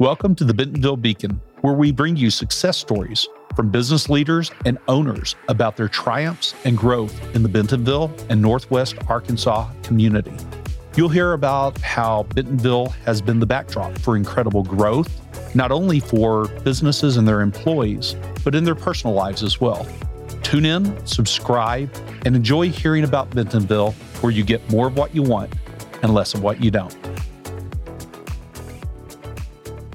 Welcome 0.00 0.36
to 0.36 0.44
the 0.44 0.54
Bentonville 0.54 0.96
Beacon, 0.96 1.40
where 1.62 1.74
we 1.74 1.90
bring 1.90 2.16
you 2.16 2.30
success 2.30 2.78
stories 2.78 3.26
from 3.56 3.68
business 3.68 4.08
leaders 4.08 4.52
and 4.64 4.78
owners 4.86 5.34
about 5.48 5.76
their 5.76 5.88
triumphs 5.88 6.54
and 6.64 6.78
growth 6.78 7.20
in 7.34 7.42
the 7.42 7.48
Bentonville 7.48 8.14
and 8.28 8.40
Northwest 8.40 8.94
Arkansas 9.08 9.68
community. 9.82 10.32
You'll 10.94 11.08
hear 11.08 11.32
about 11.32 11.76
how 11.78 12.22
Bentonville 12.32 12.90
has 13.06 13.20
been 13.20 13.40
the 13.40 13.46
backdrop 13.46 13.98
for 13.98 14.16
incredible 14.16 14.62
growth, 14.62 15.10
not 15.56 15.72
only 15.72 15.98
for 15.98 16.46
businesses 16.62 17.16
and 17.16 17.26
their 17.26 17.40
employees, 17.40 18.14
but 18.44 18.54
in 18.54 18.62
their 18.62 18.76
personal 18.76 19.16
lives 19.16 19.42
as 19.42 19.60
well. 19.60 19.84
Tune 20.44 20.64
in, 20.64 21.04
subscribe, 21.08 21.92
and 22.24 22.36
enjoy 22.36 22.68
hearing 22.68 23.02
about 23.02 23.30
Bentonville, 23.30 23.90
where 24.20 24.30
you 24.30 24.44
get 24.44 24.70
more 24.70 24.86
of 24.86 24.96
what 24.96 25.12
you 25.12 25.24
want 25.24 25.52
and 26.04 26.14
less 26.14 26.34
of 26.34 26.42
what 26.44 26.62
you 26.62 26.70
don't. 26.70 26.96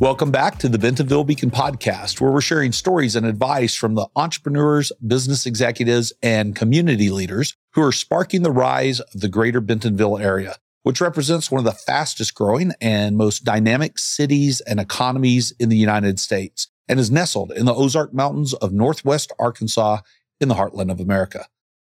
Welcome 0.03 0.31
back 0.31 0.59
to 0.59 0.67
the 0.67 0.77
Bentonville 0.77 1.23
Beacon 1.23 1.49
podcast, 1.49 2.19
where 2.19 2.29
we're 2.29 2.41
sharing 2.41 2.73
stories 2.73 3.15
and 3.15 3.25
advice 3.25 3.73
from 3.73 3.95
the 3.95 4.09
entrepreneurs, 4.17 4.91
business 5.07 5.45
executives, 5.45 6.11
and 6.21 6.57
community 6.57 7.09
leaders 7.09 7.55
who 7.71 7.81
are 7.81 7.93
sparking 7.93 8.41
the 8.41 8.51
rise 8.51 8.99
of 8.99 9.21
the 9.21 9.29
greater 9.29 9.61
Bentonville 9.61 10.17
area, 10.17 10.57
which 10.81 10.99
represents 10.99 11.49
one 11.49 11.59
of 11.59 11.63
the 11.63 11.71
fastest 11.71 12.35
growing 12.35 12.73
and 12.81 13.15
most 13.15 13.45
dynamic 13.45 13.97
cities 13.97 14.59
and 14.59 14.77
economies 14.77 15.53
in 15.57 15.69
the 15.69 15.77
United 15.77 16.19
States 16.19 16.67
and 16.89 16.99
is 16.99 17.09
nestled 17.09 17.53
in 17.53 17.65
the 17.65 17.73
Ozark 17.73 18.13
Mountains 18.13 18.53
of 18.55 18.73
Northwest 18.73 19.31
Arkansas 19.39 19.99
in 20.41 20.49
the 20.49 20.55
heartland 20.55 20.91
of 20.91 20.99
America. 20.99 21.47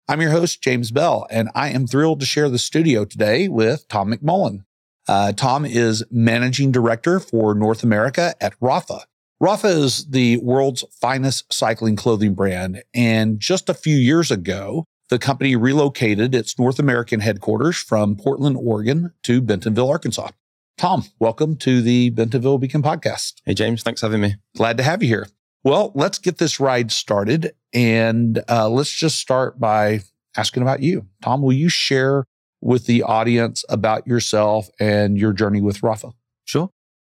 I'm 0.10 0.20
your 0.20 0.32
host, 0.32 0.62
James 0.62 0.92
Bell, 0.92 1.28
and 1.32 1.50
I 1.56 1.70
am 1.70 1.88
thrilled 1.88 2.20
to 2.20 2.26
share 2.26 2.50
the 2.50 2.60
studio 2.60 3.06
today 3.06 3.48
with 3.48 3.88
Tom 3.88 4.12
McMullen. 4.12 4.66
Uh, 5.08 5.32
Tom 5.34 5.66
is 5.66 6.04
managing 6.12 6.72
director 6.72 7.20
for 7.20 7.54
North 7.54 7.84
America 7.84 8.36
at 8.42 8.60
Rapha. 8.60 9.04
Rapha 9.42 9.76
is 9.76 10.06
the 10.06 10.38
world's 10.38 10.84
finest 11.00 11.52
cycling 11.52 11.96
clothing 11.96 12.36
brand. 12.36 12.84
And 12.94 13.40
just 13.40 13.70
a 13.70 13.74
few 13.74 13.98
years 13.98 14.30
ago, 14.30 14.86
the 15.10 15.18
company 15.18 15.56
relocated 15.56 16.36
its 16.36 16.58
North 16.60 16.78
American 16.78 17.20
headquarters 17.20 17.78
from 17.78 18.16
Portland, 18.16 18.56
Oregon 18.60 19.14
to 19.24 19.42
Bentonville, 19.42 19.90
Arkansas. 19.90 20.30
Tom, 20.78 21.06
welcome 21.20 21.56
to 21.58 21.82
the 21.82 22.12
Bentonville 22.12 22.60
Beacon 22.60 22.82
podcast. 22.82 23.34
Hey, 23.46 23.54
James. 23.54 23.84
Thanks 23.84 24.02
for 24.02 24.08
having 24.08 24.22
me. 24.22 24.36
Glad 24.56 24.78
to 24.78 24.84
have 24.84 25.02
you 25.02 25.10
here. 25.10 25.28
Well, 25.64 25.92
let's 25.96 26.18
get 26.18 26.38
this 26.38 26.60
ride 26.60 26.92
started. 26.92 27.54
And 27.74 28.44
uh, 28.48 28.70
let's 28.70 28.92
just 28.92 29.20
start 29.20 29.60
by 29.60 30.02
asking 30.38 30.64
about 30.64 30.82
you. 30.82 31.08
Tom, 31.22 31.42
will 31.42 31.54
you 31.54 31.70
share 31.70 32.26
with 32.62 32.86
the 32.86 33.04
audience 33.04 33.66
about 33.70 34.06
yourself 34.08 34.70
and 34.80 35.18
your 35.18 35.34
journey 35.34 35.62
with 35.62 35.82
Rapha. 35.82 36.14
Sure. 36.46 36.70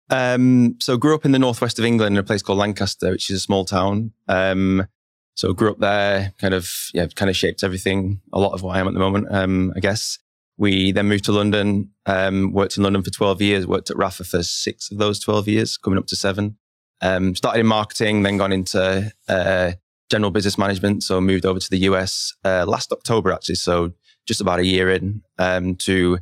Um, 0.09 0.75
so 0.79 0.97
grew 0.97 1.15
up 1.15 1.25
in 1.25 1.31
the 1.31 1.39
northwest 1.39 1.79
of 1.79 1.85
England 1.85 2.15
in 2.15 2.19
a 2.19 2.23
place 2.23 2.41
called 2.41 2.59
Lancaster, 2.59 3.11
which 3.11 3.29
is 3.29 3.37
a 3.37 3.41
small 3.41 3.65
town. 3.65 4.11
Um, 4.27 4.87
so 5.35 5.53
grew 5.53 5.71
up 5.71 5.79
there, 5.79 6.33
kind 6.39 6.53
of, 6.53 6.69
yeah, 6.93 7.05
kind 7.15 7.29
of 7.29 7.35
shaped 7.35 7.63
everything, 7.63 8.21
a 8.33 8.39
lot 8.39 8.53
of 8.53 8.63
what 8.63 8.75
I 8.75 8.79
am 8.79 8.87
at 8.87 8.93
the 8.93 8.99
moment, 8.99 9.27
um, 9.29 9.71
I 9.75 9.79
guess. 9.79 10.17
We 10.57 10.91
then 10.91 11.07
moved 11.07 11.25
to 11.25 11.31
London, 11.31 11.91
um, 12.07 12.51
worked 12.51 12.77
in 12.77 12.83
London 12.83 13.03
for 13.03 13.11
12 13.11 13.41
years, 13.41 13.67
worked 13.67 13.91
at 13.91 13.97
Rapha 13.97 14.25
for 14.25 14.41
six 14.41 14.89
of 14.89 14.97
those 14.97 15.19
12 15.19 15.47
years, 15.47 15.77
coming 15.77 15.99
up 15.99 16.07
to 16.07 16.15
seven. 16.15 16.57
Um, 17.01 17.35
started 17.35 17.59
in 17.59 17.67
marketing, 17.67 18.23
then 18.23 18.37
gone 18.37 18.51
into, 18.51 19.11
uh, 19.29 19.73
general 20.09 20.31
business 20.31 20.57
management. 20.57 21.03
So 21.03 21.21
moved 21.21 21.45
over 21.45 21.59
to 21.59 21.69
the 21.69 21.79
US, 21.79 22.33
uh, 22.43 22.65
last 22.67 22.91
October, 22.91 23.31
actually. 23.31 23.55
So 23.55 23.93
just 24.27 24.41
about 24.41 24.59
a 24.59 24.65
year 24.65 24.89
in 24.89 25.21
um, 25.37 25.75
to 25.75 26.19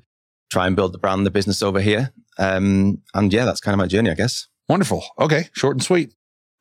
try 0.51 0.67
and 0.67 0.75
build 0.75 0.93
the 0.93 0.97
brand, 0.97 1.25
the 1.25 1.31
business 1.31 1.61
over 1.61 1.81
here. 1.81 2.13
Um, 2.37 3.01
and 3.13 3.33
yeah, 3.33 3.45
that's 3.45 3.59
kind 3.59 3.73
of 3.73 3.79
my 3.79 3.87
journey, 3.87 4.11
I 4.11 4.15
guess. 4.15 4.47
Wonderful. 4.69 5.03
Okay, 5.19 5.49
short 5.53 5.75
and 5.75 5.83
sweet. 5.83 6.13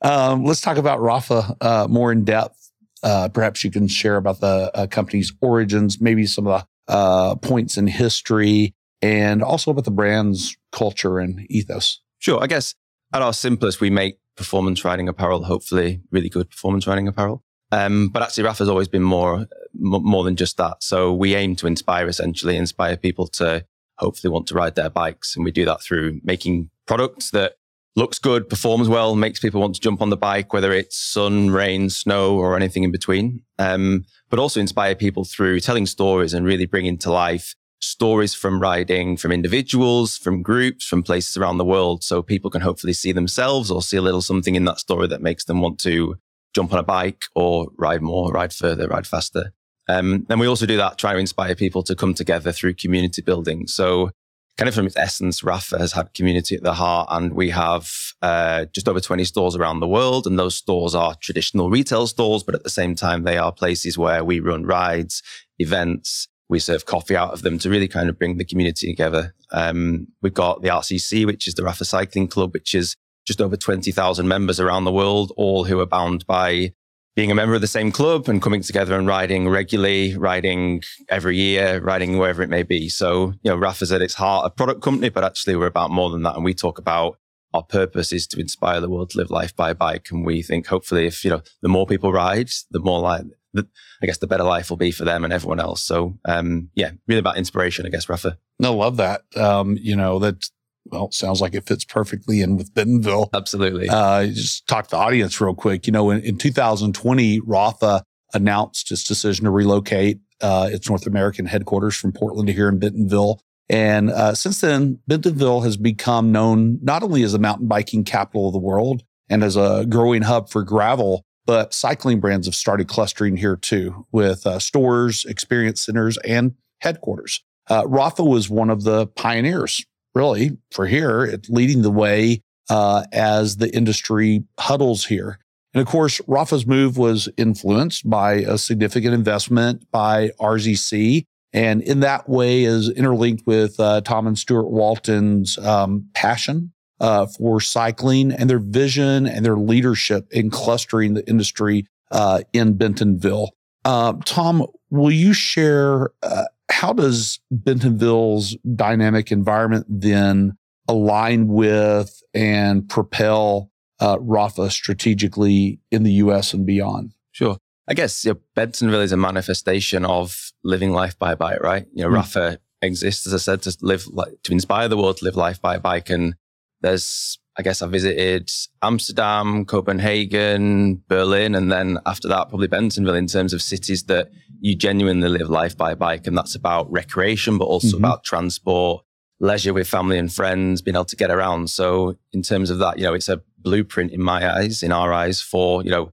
Um, 0.02 0.44
let's 0.44 0.60
talk 0.60 0.76
about 0.76 1.00
Rapha 1.00 1.56
uh, 1.60 1.86
more 1.88 2.12
in 2.12 2.24
depth. 2.24 2.70
Uh, 3.02 3.28
perhaps 3.28 3.64
you 3.64 3.70
can 3.70 3.86
share 3.86 4.16
about 4.16 4.40
the 4.40 4.70
uh, 4.74 4.86
company's 4.86 5.32
origins, 5.40 6.00
maybe 6.00 6.26
some 6.26 6.46
of 6.46 6.62
the 6.86 6.92
uh, 6.92 7.34
points 7.36 7.76
in 7.76 7.86
history, 7.86 8.74
and 9.02 9.42
also 9.42 9.70
about 9.70 9.84
the 9.84 9.90
brand's 9.90 10.56
culture 10.72 11.18
and 11.18 11.46
ethos. 11.50 12.00
Sure. 12.18 12.42
I 12.42 12.46
guess 12.46 12.74
at 13.12 13.22
our 13.22 13.32
simplest, 13.32 13.80
we 13.80 13.90
make 13.90 14.18
performance 14.36 14.84
riding 14.84 15.08
apparel, 15.08 15.44
hopefully 15.44 16.00
really 16.10 16.28
good 16.28 16.50
performance 16.50 16.86
riding 16.86 17.06
apparel. 17.06 17.43
Um, 17.74 18.08
but 18.08 18.22
actually, 18.22 18.44
Rapha's 18.44 18.68
always 18.68 18.88
been 18.88 19.02
more 19.02 19.46
more 19.76 20.22
than 20.22 20.36
just 20.36 20.56
that. 20.58 20.76
So 20.80 21.12
we 21.12 21.34
aim 21.34 21.56
to 21.56 21.66
inspire, 21.66 22.06
essentially, 22.06 22.56
inspire 22.56 22.96
people 22.96 23.26
to 23.28 23.66
hopefully 23.98 24.30
want 24.30 24.46
to 24.46 24.54
ride 24.54 24.76
their 24.76 24.90
bikes, 24.90 25.34
and 25.34 25.44
we 25.44 25.50
do 25.50 25.64
that 25.64 25.82
through 25.82 26.20
making 26.22 26.70
products 26.86 27.30
that 27.30 27.54
looks 27.96 28.18
good, 28.18 28.48
performs 28.48 28.88
well, 28.88 29.16
makes 29.16 29.40
people 29.40 29.60
want 29.60 29.74
to 29.74 29.80
jump 29.80 30.00
on 30.02 30.10
the 30.10 30.16
bike, 30.16 30.52
whether 30.52 30.72
it's 30.72 30.96
sun, 30.96 31.50
rain, 31.50 31.90
snow, 31.90 32.36
or 32.36 32.56
anything 32.56 32.84
in 32.84 32.92
between. 32.92 33.42
Um, 33.58 34.04
but 34.30 34.38
also 34.38 34.60
inspire 34.60 34.94
people 34.94 35.24
through 35.24 35.60
telling 35.60 35.86
stories 35.86 36.34
and 36.34 36.46
really 36.46 36.66
bringing 36.66 36.98
to 36.98 37.12
life 37.12 37.54
stories 37.80 38.34
from 38.34 38.60
riding, 38.60 39.16
from 39.16 39.30
individuals, 39.30 40.16
from 40.16 40.42
groups, 40.42 40.86
from 40.86 41.02
places 41.02 41.36
around 41.36 41.58
the 41.58 41.64
world. 41.64 42.02
So 42.02 42.22
people 42.22 42.50
can 42.50 42.62
hopefully 42.62 42.94
see 42.94 43.12
themselves 43.12 43.70
or 43.70 43.82
see 43.82 43.96
a 43.96 44.02
little 44.02 44.22
something 44.22 44.54
in 44.54 44.64
that 44.64 44.80
story 44.80 45.06
that 45.08 45.22
makes 45.22 45.44
them 45.44 45.60
want 45.60 45.78
to 45.80 46.16
jump 46.54 46.72
on 46.72 46.78
a 46.78 46.84
bike 46.84 47.24
or 47.34 47.68
ride 47.76 48.02
more, 48.02 48.32
ride 48.32 48.52
further, 48.52 48.88
ride 48.88 49.06
faster. 49.06 49.52
Um, 49.88 50.26
and 50.30 50.40
we 50.40 50.46
also 50.46 50.66
do 50.66 50.76
that, 50.78 50.98
try 50.98 51.12
to 51.12 51.18
inspire 51.18 51.54
people 51.54 51.82
to 51.82 51.94
come 51.94 52.14
together 52.14 52.52
through 52.52 52.74
community 52.74 53.20
building. 53.20 53.66
So 53.66 54.10
kind 54.56 54.68
of 54.68 54.74
from 54.74 54.86
its 54.86 54.96
essence, 54.96 55.42
Rapha 55.42 55.78
has 55.78 55.92
had 55.92 56.14
community 56.14 56.54
at 56.54 56.62
the 56.62 56.74
heart 56.74 57.08
and 57.10 57.34
we 57.34 57.50
have 57.50 57.90
uh, 58.22 58.66
just 58.72 58.88
over 58.88 59.00
20 59.00 59.24
stores 59.24 59.56
around 59.56 59.80
the 59.80 59.88
world. 59.88 60.26
And 60.26 60.38
those 60.38 60.56
stores 60.56 60.94
are 60.94 61.16
traditional 61.20 61.70
retail 61.70 62.06
stores, 62.06 62.42
but 62.42 62.54
at 62.54 62.62
the 62.62 62.70
same 62.70 62.94
time, 62.94 63.24
they 63.24 63.36
are 63.36 63.52
places 63.52 63.98
where 63.98 64.24
we 64.24 64.40
run 64.40 64.64
rides, 64.64 65.22
events, 65.58 66.28
we 66.48 66.58
serve 66.58 66.86
coffee 66.86 67.16
out 67.16 67.32
of 67.32 67.42
them 67.42 67.58
to 67.58 67.70
really 67.70 67.88
kind 67.88 68.08
of 68.08 68.18
bring 68.18 68.36
the 68.36 68.44
community 68.44 68.86
together. 68.86 69.34
Um, 69.50 70.08
we've 70.22 70.34
got 70.34 70.62
the 70.62 70.68
RCC, 70.68 71.26
which 71.26 71.48
is 71.48 71.54
the 71.54 71.62
Rapha 71.62 71.86
Cycling 71.86 72.28
Club, 72.28 72.52
which 72.52 72.74
is 72.74 72.96
just 73.26 73.40
over 73.40 73.56
20,000 73.56 74.28
members 74.28 74.60
around 74.60 74.84
the 74.84 74.92
world, 74.92 75.32
all 75.36 75.64
who 75.64 75.80
are 75.80 75.86
bound 75.86 76.26
by 76.26 76.72
being 77.16 77.30
a 77.30 77.34
member 77.34 77.54
of 77.54 77.60
the 77.60 77.66
same 77.66 77.92
club 77.92 78.28
and 78.28 78.42
coming 78.42 78.62
together 78.62 78.98
and 78.98 79.06
riding 79.06 79.48
regularly, 79.48 80.16
riding 80.16 80.82
every 81.08 81.36
year, 81.36 81.80
riding 81.80 82.18
wherever 82.18 82.42
it 82.42 82.48
may 82.48 82.64
be. 82.64 82.88
So, 82.88 83.34
you 83.42 83.50
know, 83.50 83.56
Rapha's 83.56 83.92
at 83.92 84.02
its 84.02 84.14
heart 84.14 84.46
a 84.46 84.50
product 84.50 84.82
company, 84.82 85.10
but 85.10 85.24
actually 85.24 85.56
we're 85.56 85.66
about 85.66 85.90
more 85.90 86.10
than 86.10 86.22
that. 86.22 86.34
And 86.34 86.44
we 86.44 86.54
talk 86.54 86.78
about 86.78 87.18
our 87.52 87.62
purpose 87.62 88.12
is 88.12 88.26
to 88.28 88.40
inspire 88.40 88.80
the 88.80 88.90
world 88.90 89.10
to 89.10 89.18
live 89.18 89.30
life 89.30 89.54
by 89.54 89.72
bike. 89.72 90.08
And 90.10 90.26
we 90.26 90.42
think 90.42 90.66
hopefully 90.66 91.06
if, 91.06 91.24
you 91.24 91.30
know, 91.30 91.42
the 91.62 91.68
more 91.68 91.86
people 91.86 92.12
ride, 92.12 92.50
the 92.72 92.80
more 92.80 92.98
like, 92.98 93.22
I 93.56 94.06
guess 94.06 94.18
the 94.18 94.26
better 94.26 94.42
life 94.42 94.68
will 94.68 94.76
be 94.76 94.90
for 94.90 95.04
them 95.04 95.22
and 95.22 95.32
everyone 95.32 95.60
else. 95.60 95.82
So, 95.84 96.18
um, 96.24 96.70
yeah, 96.74 96.90
really 97.06 97.20
about 97.20 97.36
inspiration, 97.36 97.86
I 97.86 97.90
guess, 97.90 98.06
Rapha. 98.06 98.38
No, 98.58 98.74
love 98.74 98.96
that. 98.96 99.22
Um, 99.36 99.78
you 99.80 99.94
know, 99.94 100.18
that 100.18 100.50
well, 100.86 101.10
sounds 101.10 101.40
like 101.40 101.54
it 101.54 101.66
fits 101.66 101.84
perfectly 101.84 102.40
in 102.40 102.56
with 102.56 102.74
Bentonville. 102.74 103.30
Absolutely. 103.34 103.88
Uh, 103.88 104.26
just 104.26 104.66
talk 104.66 104.84
to 104.88 104.90
the 104.90 104.96
audience 104.96 105.40
real 105.40 105.54
quick. 105.54 105.86
You 105.86 105.92
know, 105.92 106.10
in, 106.10 106.20
in 106.22 106.36
2020, 106.36 107.40
Rapha 107.40 108.02
announced 108.34 108.90
its 108.90 109.04
decision 109.04 109.44
to 109.44 109.50
relocate 109.50 110.18
uh, 110.40 110.68
its 110.70 110.88
North 110.88 111.06
American 111.06 111.46
headquarters 111.46 111.96
from 111.96 112.12
Portland 112.12 112.48
to 112.48 112.52
here 112.52 112.68
in 112.68 112.78
Bentonville. 112.78 113.40
And 113.68 114.10
uh, 114.10 114.34
since 114.34 114.60
then, 114.60 114.98
Bentonville 115.08 115.62
has 115.62 115.76
become 115.76 116.32
known 116.32 116.78
not 116.82 117.02
only 117.02 117.22
as 117.22 117.32
a 117.32 117.38
mountain 117.38 117.66
biking 117.66 118.04
capital 118.04 118.48
of 118.48 118.52
the 118.52 118.58
world 118.58 119.02
and 119.30 119.42
as 119.42 119.56
a 119.56 119.86
growing 119.88 120.22
hub 120.22 120.50
for 120.50 120.62
gravel, 120.62 121.22
but 121.46 121.72
cycling 121.72 122.20
brands 122.20 122.46
have 122.46 122.54
started 122.54 122.88
clustering 122.88 123.36
here 123.36 123.56
too, 123.56 124.06
with 124.12 124.46
uh, 124.46 124.58
stores, 124.58 125.24
experience 125.24 125.82
centers, 125.82 126.18
and 126.18 126.54
headquarters. 126.80 127.42
Uh, 127.68 127.84
Rapha 127.84 128.26
was 128.26 128.50
one 128.50 128.68
of 128.68 128.82
the 128.82 129.06
pioneers 129.06 129.84
really 130.14 130.56
for 130.70 130.86
here, 130.86 131.24
it's 131.24 131.48
leading 131.48 131.82
the 131.82 131.90
way 131.90 132.42
uh, 132.70 133.04
as 133.12 133.56
the 133.56 133.74
industry 133.74 134.44
huddles 134.58 135.06
here. 135.06 135.38
And 135.74 135.80
of 135.80 135.88
course, 135.88 136.20
Rapha's 136.26 136.66
move 136.66 136.96
was 136.96 137.28
influenced 137.36 138.08
by 138.08 138.34
a 138.34 138.56
significant 138.56 139.12
investment 139.12 139.90
by 139.90 140.30
RZC. 140.40 141.24
And 141.52 141.82
in 141.82 142.00
that 142.00 142.28
way 142.28 142.64
is 142.64 142.88
interlinked 142.88 143.46
with 143.46 143.78
uh, 143.78 144.00
Tom 144.02 144.26
and 144.26 144.38
Stuart 144.38 144.70
Walton's 144.70 145.58
um, 145.58 146.08
passion 146.14 146.72
uh, 147.00 147.26
for 147.26 147.60
cycling 147.60 148.32
and 148.32 148.48
their 148.48 148.60
vision 148.60 149.26
and 149.26 149.44
their 149.44 149.56
leadership 149.56 150.26
in 150.30 150.50
clustering 150.50 151.14
the 151.14 151.28
industry 151.28 151.86
uh, 152.10 152.42
in 152.52 152.76
Bentonville. 152.76 153.50
Uh, 153.84 154.14
Tom, 154.24 154.66
will 154.90 155.10
you 155.10 155.32
share 155.32 156.10
uh, 156.22 156.44
how 156.74 156.92
does 156.92 157.38
Bentonville's 157.52 158.56
dynamic 158.74 159.30
environment 159.30 159.86
then 159.88 160.56
align 160.88 161.46
with 161.46 162.20
and 162.34 162.88
propel 162.88 163.70
uh, 164.00 164.18
Rapha 164.18 164.70
strategically 164.72 165.78
in 165.92 166.02
the 166.02 166.12
US 166.14 166.52
and 166.52 166.66
beyond? 166.66 167.12
Sure. 167.30 167.58
I 167.86 167.94
guess 167.94 168.24
you 168.24 168.32
know, 168.32 168.40
Bentonville 168.56 169.02
is 169.02 169.12
a 169.12 169.16
manifestation 169.16 170.04
of 170.04 170.52
living 170.64 170.90
life 170.90 171.16
by 171.16 171.36
bike, 171.36 171.60
right? 171.60 171.86
You 171.94 172.02
know, 172.02 172.10
mm. 172.10 172.20
Rapha 172.20 172.58
exists, 172.82 173.24
as 173.26 173.34
I 173.34 173.38
said, 173.38 173.62
to 173.62 173.76
live 173.80 174.08
like, 174.08 174.42
to 174.42 174.52
inspire 174.52 174.88
the 174.88 174.96
world 174.96 175.18
to 175.18 175.24
live 175.24 175.36
life 175.36 175.62
by 175.62 175.78
bike. 175.78 176.10
And 176.10 176.34
there's 176.80 177.38
I 177.56 177.62
guess 177.62 177.82
I 177.82 177.86
visited 177.86 178.50
Amsterdam, 178.82 179.64
Copenhagen, 179.64 181.02
Berlin, 181.08 181.54
and 181.54 181.70
then 181.70 181.98
after 182.04 182.26
that, 182.28 182.48
probably 182.48 182.66
Bentonville 182.66 183.14
in 183.14 183.28
terms 183.28 183.52
of 183.52 183.62
cities 183.62 184.04
that 184.04 184.30
you 184.60 184.74
genuinely 184.74 185.28
live 185.28 185.48
life 185.48 185.76
by 185.76 185.94
bike. 185.94 186.26
And 186.26 186.36
that's 186.36 186.54
about 186.54 186.90
recreation, 186.90 187.58
but 187.58 187.66
also 187.66 187.88
mm-hmm. 187.88 188.04
about 188.04 188.24
transport, 188.24 189.04
leisure 189.38 189.72
with 189.72 189.86
family 189.86 190.18
and 190.18 190.32
friends, 190.32 190.82
being 190.82 190.96
able 190.96 191.04
to 191.04 191.16
get 191.16 191.30
around. 191.30 191.70
So 191.70 192.16
in 192.32 192.42
terms 192.42 192.70
of 192.70 192.78
that, 192.78 192.98
you 192.98 193.04
know, 193.04 193.14
it's 193.14 193.28
a 193.28 193.42
blueprint 193.58 194.12
in 194.12 194.22
my 194.22 194.52
eyes, 194.56 194.82
in 194.82 194.90
our 194.90 195.12
eyes 195.12 195.40
for, 195.40 195.84
you 195.84 195.90
know, 195.90 196.10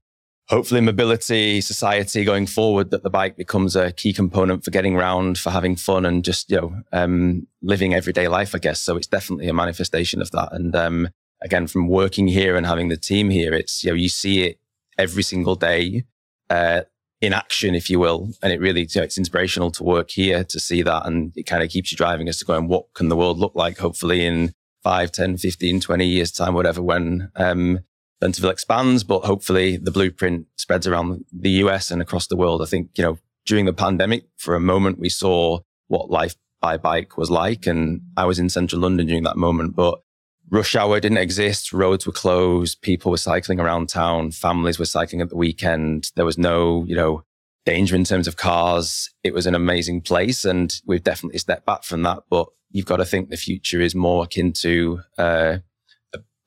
hopefully 0.48 0.80
mobility 0.80 1.60
society 1.60 2.24
going 2.24 2.46
forward 2.46 2.90
that 2.90 3.02
the 3.02 3.10
bike 3.10 3.36
becomes 3.36 3.74
a 3.74 3.92
key 3.92 4.12
component 4.12 4.64
for 4.64 4.70
getting 4.70 4.96
around 4.96 5.38
for 5.38 5.50
having 5.50 5.76
fun 5.76 6.04
and 6.04 6.24
just 6.24 6.50
you 6.50 6.60
know 6.60 6.74
um, 6.92 7.46
living 7.62 7.94
everyday 7.94 8.28
life 8.28 8.54
i 8.54 8.58
guess 8.58 8.80
so 8.80 8.96
it's 8.96 9.06
definitely 9.06 9.48
a 9.48 9.54
manifestation 9.54 10.20
of 10.20 10.30
that 10.32 10.48
and 10.52 10.74
um, 10.74 11.08
again 11.42 11.66
from 11.66 11.88
working 11.88 12.28
here 12.28 12.56
and 12.56 12.66
having 12.66 12.88
the 12.88 12.96
team 12.96 13.30
here 13.30 13.52
it's 13.52 13.82
you 13.84 13.90
know 13.90 13.96
you 13.96 14.08
see 14.08 14.44
it 14.44 14.58
every 14.98 15.22
single 15.22 15.54
day 15.54 16.04
uh, 16.50 16.82
in 17.20 17.32
action 17.32 17.74
if 17.74 17.88
you 17.88 17.98
will 17.98 18.30
and 18.42 18.52
it 18.52 18.60
really 18.60 18.82
you 18.82 18.88
know, 18.96 19.02
it's 19.02 19.18
inspirational 19.18 19.70
to 19.70 19.82
work 19.82 20.10
here 20.10 20.44
to 20.44 20.58
see 20.60 20.82
that 20.82 21.06
and 21.06 21.32
it 21.36 21.44
kind 21.44 21.62
of 21.62 21.70
keeps 21.70 21.92
you 21.92 21.96
driving 21.96 22.28
as 22.28 22.38
to 22.38 22.44
going 22.44 22.68
what 22.68 22.92
can 22.94 23.08
the 23.08 23.16
world 23.16 23.38
look 23.38 23.54
like 23.54 23.78
hopefully 23.78 24.24
in 24.24 24.52
5 24.82 25.12
10 25.12 25.36
15 25.38 25.80
20 25.80 26.06
years 26.06 26.32
time 26.32 26.54
whatever 26.54 26.82
when 26.82 27.30
um, 27.36 27.80
Bentonville 28.22 28.52
expands, 28.52 29.02
but 29.02 29.24
hopefully 29.24 29.76
the 29.76 29.90
blueprint 29.90 30.46
spreads 30.56 30.86
around 30.86 31.24
the 31.32 31.50
US 31.64 31.90
and 31.90 32.00
across 32.00 32.28
the 32.28 32.36
world. 32.36 32.62
I 32.62 32.66
think, 32.66 32.90
you 32.94 33.02
know, 33.02 33.18
during 33.44 33.64
the 33.64 33.72
pandemic, 33.72 34.26
for 34.36 34.54
a 34.54 34.60
moment, 34.60 35.00
we 35.00 35.08
saw 35.08 35.58
what 35.88 36.08
life 36.08 36.36
by 36.60 36.76
bike 36.76 37.18
was 37.18 37.32
like. 37.32 37.66
And 37.66 38.00
I 38.16 38.24
was 38.26 38.38
in 38.38 38.48
central 38.48 38.80
London 38.80 39.08
during 39.08 39.24
that 39.24 39.36
moment, 39.36 39.74
but 39.74 40.02
rush 40.50 40.76
hour 40.76 41.00
didn't 41.00 41.18
exist. 41.18 41.72
Roads 41.72 42.06
were 42.06 42.12
closed. 42.12 42.82
People 42.82 43.10
were 43.10 43.16
cycling 43.16 43.60
around 43.60 43.88
town. 43.88 44.30
Families 44.30 44.78
were 44.78 44.84
cycling 44.84 45.20
at 45.20 45.30
the 45.30 45.36
weekend. 45.36 46.10
There 46.14 46.24
was 46.24 46.38
no, 46.38 46.84
you 46.84 46.94
know, 46.94 47.24
danger 47.64 47.94
in 47.94 48.04
terms 48.04 48.26
of 48.28 48.36
cars. 48.36 49.10
It 49.22 49.34
was 49.34 49.46
an 49.46 49.54
amazing 49.54 50.02
place. 50.02 50.44
And 50.44 50.74
we've 50.86 51.04
definitely 51.04 51.38
stepped 51.38 51.66
back 51.66 51.84
from 51.84 52.02
that. 52.02 52.24
But 52.28 52.48
you've 52.70 52.86
got 52.86 52.96
to 52.96 53.04
think 53.04 53.28
the 53.28 53.36
future 53.36 53.80
is 53.80 53.94
more 53.94 54.24
akin 54.24 54.52
to, 54.54 55.00
uh, 55.18 55.58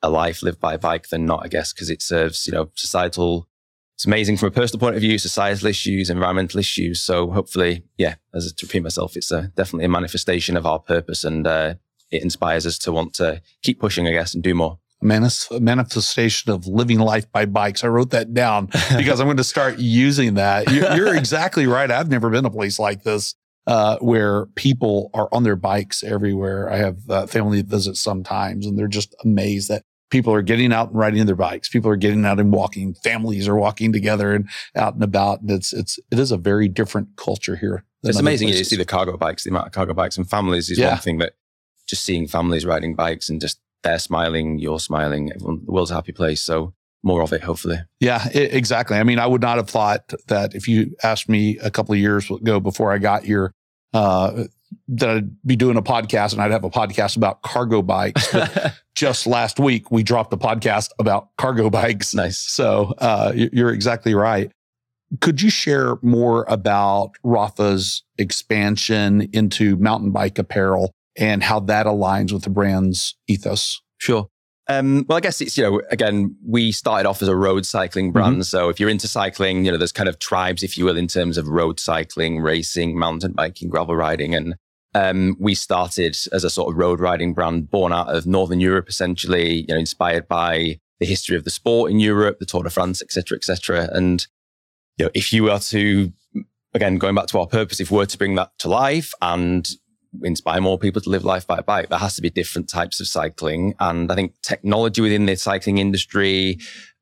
a 0.02 0.10
life 0.10 0.42
lived 0.42 0.60
by 0.60 0.76
bike 0.76 1.08
than 1.08 1.26
not, 1.26 1.44
I 1.44 1.48
guess, 1.48 1.72
because 1.72 1.90
it 1.90 2.02
serves, 2.02 2.46
you 2.46 2.52
know, 2.52 2.70
societal. 2.74 3.48
It's 3.96 4.04
amazing 4.04 4.36
from 4.36 4.48
a 4.48 4.52
personal 4.52 4.78
point 4.78 4.94
of 4.94 5.00
view, 5.00 5.18
societal 5.18 5.68
issues, 5.68 6.10
environmental 6.10 6.60
issues. 6.60 7.00
So 7.00 7.30
hopefully, 7.30 7.82
yeah, 7.96 8.16
as 8.34 8.52
to 8.52 8.66
repeat 8.66 8.82
myself, 8.82 9.16
it's 9.16 9.30
a, 9.30 9.50
definitely 9.56 9.86
a 9.86 9.88
manifestation 9.88 10.56
of 10.56 10.66
our 10.66 10.78
purpose 10.78 11.24
and 11.24 11.46
uh, 11.46 11.74
it 12.10 12.22
inspires 12.22 12.66
us 12.66 12.78
to 12.78 12.92
want 12.92 13.14
to 13.14 13.42
keep 13.62 13.80
pushing, 13.80 14.06
I 14.06 14.12
guess, 14.12 14.34
and 14.34 14.42
do 14.42 14.54
more. 14.54 14.78
A 15.50 15.60
manifestation 15.60 16.50
of 16.50 16.66
living 16.66 16.98
life 16.98 17.30
by 17.30 17.44
bikes. 17.44 17.84
I 17.84 17.88
wrote 17.88 18.10
that 18.10 18.32
down 18.32 18.66
because 18.96 19.20
I'm 19.20 19.26
going 19.26 19.36
to 19.36 19.44
start 19.44 19.78
using 19.78 20.34
that. 20.34 20.70
You're, 20.70 20.94
you're 20.96 21.16
exactly 21.16 21.66
right. 21.66 21.90
I've 21.90 22.08
never 22.08 22.30
been 22.30 22.44
a 22.44 22.50
place 22.50 22.78
like 22.78 23.02
this. 23.02 23.34
Uh, 23.68 23.98
where 23.98 24.46
people 24.54 25.10
are 25.12 25.28
on 25.32 25.42
their 25.42 25.56
bikes 25.56 26.04
everywhere. 26.04 26.70
I 26.72 26.76
have 26.76 27.10
uh, 27.10 27.26
family 27.26 27.62
visits 27.62 28.00
sometimes 28.00 28.64
and 28.64 28.78
they're 28.78 28.86
just 28.86 29.12
amazed 29.24 29.68
that 29.70 29.82
people 30.08 30.32
are 30.32 30.42
getting 30.42 30.72
out 30.72 30.90
and 30.90 30.96
riding 30.96 31.26
their 31.26 31.34
bikes. 31.34 31.68
People 31.68 31.90
are 31.90 31.96
getting 31.96 32.24
out 32.24 32.38
and 32.38 32.52
walking. 32.52 32.94
Families 32.94 33.48
are 33.48 33.56
walking 33.56 33.92
together 33.92 34.32
and 34.32 34.48
out 34.76 34.94
and 34.94 35.02
about. 35.02 35.40
And 35.40 35.50
it's, 35.50 35.72
it's, 35.72 35.98
it 36.12 36.18
is 36.20 36.30
a 36.30 36.36
very 36.36 36.68
different 36.68 37.16
culture 37.16 37.56
here. 37.56 37.84
It's 38.04 38.20
amazing. 38.20 38.48
You 38.48 38.62
see 38.62 38.76
the 38.76 38.84
cargo 38.84 39.16
bikes, 39.16 39.42
the 39.42 39.50
amount 39.50 39.66
of 39.66 39.72
cargo 39.72 39.94
bikes 39.94 40.16
and 40.16 40.30
families 40.30 40.70
is 40.70 40.78
yeah. 40.78 40.90
one 40.90 40.98
thing 40.98 41.18
that 41.18 41.32
just 41.86 42.04
seeing 42.04 42.26
families 42.26 42.66
riding 42.66 42.94
bikes 42.94 43.28
and 43.28 43.40
just 43.40 43.60
they're 43.82 43.98
smiling, 43.98 44.58
you're 44.58 44.80
smiling. 44.80 45.32
Everyone, 45.32 45.64
the 45.64 45.72
world's 45.72 45.90
a 45.90 45.94
happy 45.94 46.12
place. 46.12 46.42
So 46.42 46.74
more 47.02 47.22
of 47.22 47.32
it, 47.32 47.42
hopefully. 47.42 47.78
Yeah, 48.00 48.28
it, 48.34 48.52
exactly. 48.52 48.96
I 48.96 49.04
mean, 49.04 49.18
I 49.18 49.26
would 49.26 49.42
not 49.42 49.58
have 49.58 49.70
thought 49.70 50.12
that 50.26 50.54
if 50.54 50.66
you 50.66 50.94
asked 51.02 51.28
me 51.28 51.58
a 51.58 51.70
couple 51.70 51.92
of 51.92 52.00
years 52.00 52.30
ago 52.30 52.58
before 52.58 52.92
I 52.92 52.98
got 52.98 53.24
here, 53.24 53.52
uh, 53.94 54.44
that 54.88 55.08
I'd 55.08 55.42
be 55.46 55.56
doing 55.56 55.76
a 55.76 55.82
podcast 55.82 56.32
and 56.32 56.42
I'd 56.42 56.50
have 56.50 56.64
a 56.64 56.70
podcast 56.70 57.16
about 57.16 57.42
cargo 57.42 57.82
bikes. 57.82 58.34
just 58.94 59.26
last 59.26 59.60
week, 59.60 59.90
we 59.90 60.02
dropped 60.02 60.32
a 60.32 60.36
podcast 60.36 60.90
about 60.98 61.28
cargo 61.38 61.70
bikes. 61.70 62.14
Nice. 62.14 62.38
So 62.38 62.94
uh, 62.98 63.32
you're 63.34 63.72
exactly 63.72 64.14
right. 64.14 64.50
Could 65.20 65.40
you 65.40 65.50
share 65.50 65.96
more 66.02 66.44
about 66.48 67.12
Rapha's 67.22 68.02
expansion 68.18 69.28
into 69.32 69.76
mountain 69.76 70.10
bike 70.10 70.38
apparel 70.38 70.92
and 71.16 71.42
how 71.42 71.60
that 71.60 71.86
aligns 71.86 72.32
with 72.32 72.44
the 72.44 72.50
brand's 72.50 73.16
ethos? 73.28 73.80
Sure. 73.98 74.28
Um, 74.68 75.06
well, 75.08 75.16
I 75.16 75.20
guess 75.20 75.40
it's, 75.40 75.56
you 75.56 75.62
know, 75.62 75.80
again, 75.90 76.36
we 76.44 76.72
started 76.72 77.08
off 77.08 77.22
as 77.22 77.28
a 77.28 77.36
road 77.36 77.64
cycling 77.64 78.10
brand. 78.10 78.36
Mm-hmm. 78.36 78.42
So 78.42 78.68
if 78.68 78.80
you're 78.80 78.90
into 78.90 79.06
cycling, 79.06 79.64
you 79.64 79.70
know, 79.70 79.78
there's 79.78 79.92
kind 79.92 80.08
of 80.08 80.18
tribes, 80.18 80.62
if 80.62 80.76
you 80.76 80.84
will, 80.84 80.96
in 80.96 81.06
terms 81.06 81.38
of 81.38 81.46
road 81.46 81.78
cycling, 81.78 82.40
racing, 82.40 82.98
mountain 82.98 83.32
biking, 83.32 83.68
gravel 83.68 83.94
riding. 83.94 84.34
And 84.34 84.56
um, 84.94 85.36
we 85.38 85.54
started 85.54 86.16
as 86.32 86.42
a 86.42 86.50
sort 86.50 86.72
of 86.72 86.78
road 86.78 86.98
riding 86.98 87.32
brand 87.32 87.70
born 87.70 87.92
out 87.92 88.12
of 88.12 88.26
Northern 88.26 88.58
Europe, 88.58 88.88
essentially, 88.88 89.60
you 89.60 89.66
know, 89.68 89.78
inspired 89.78 90.26
by 90.26 90.80
the 90.98 91.06
history 91.06 91.36
of 91.36 91.44
the 91.44 91.50
sport 91.50 91.90
in 91.90 92.00
Europe, 92.00 92.38
the 92.40 92.46
Tour 92.46 92.64
de 92.64 92.70
France, 92.70 93.00
etc., 93.02 93.36
etc. 93.36 93.88
And, 93.92 94.26
you 94.96 95.04
know, 95.04 95.10
if 95.14 95.32
you 95.32 95.44
were 95.44 95.58
to, 95.58 96.12
again, 96.74 96.98
going 96.98 97.14
back 97.14 97.26
to 97.28 97.38
our 97.38 97.46
purpose, 97.46 97.78
if 97.78 97.92
we 97.92 97.98
were 97.98 98.06
to 98.06 98.18
bring 98.18 98.34
that 98.34 98.50
to 98.60 98.68
life 98.68 99.12
and 99.20 99.68
inspire 100.22 100.60
more 100.60 100.78
people 100.78 101.00
to 101.02 101.10
live 101.10 101.24
life 101.24 101.46
by 101.46 101.60
bike, 101.60 101.88
there 101.88 101.98
has 101.98 102.16
to 102.16 102.22
be 102.22 102.30
different 102.30 102.68
types 102.68 103.00
of 103.00 103.08
cycling. 103.08 103.74
And 103.80 104.10
I 104.10 104.14
think 104.14 104.34
technology 104.42 105.00
within 105.00 105.26
the 105.26 105.36
cycling 105.36 105.78
industry, 105.78 106.58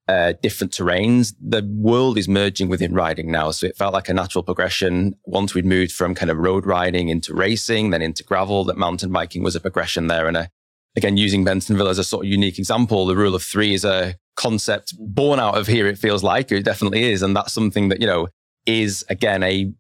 uh, 0.07 0.35
different 0.43 0.73
terrains, 0.73 1.35
the 1.41 1.63
world 1.75 2.19
is 2.19 2.29
merging 2.29 2.69
within 2.69 2.93
riding 2.93 3.31
now. 3.31 3.51
So 3.51 3.67
it 3.67 3.77
felt 3.77 3.95
like 3.95 4.09
a 4.09 4.15
natural 4.15 4.45
progression. 4.45 5.15
Once 5.25 5.55
we'd 5.55 5.65
moved 5.65 5.93
from 5.93 6.15
kind 6.15 6.31
of 6.31 6.37
road 6.37 6.67
riding 6.67 7.09
into 7.09 7.35
racing, 7.35 7.91
then 7.91 8.03
into 8.03 8.23
gravel, 8.23 8.65
that 8.65 8.77
mountain 8.77 9.11
biking 9.11 9.43
was 9.43 9.57
a 9.57 9.61
progression 9.61 10.09
there. 10.09 10.29
And 10.29 10.37
a, 10.37 10.51
again, 10.97 11.17
using 11.17 11.45
Bentonville 11.45 11.89
as 11.89 11.99
a 11.99 12.05
sort 12.05 12.27
of 12.27 12.31
unique 12.31 12.59
example, 12.59 13.07
the 13.07 13.17
rule 13.17 13.35
of 13.35 13.43
three 13.43 13.73
is 13.73 13.85
a 13.85 14.17
concept 14.37 14.95
born 14.99 15.41
out 15.41 15.57
of 15.57 15.69
here. 15.69 15.87
It 15.87 15.99
feels 15.99 16.23
like 16.23 16.53
it 16.53 16.65
definitely 16.65 17.11
is. 17.11 17.23
And 17.23 17.35
that's 17.35 17.53
something 17.53 17.89
that, 17.89 18.01
you 18.01 18.07
know, 18.07 18.29
is 18.67 19.05
again 19.09 19.43
a 19.43 19.73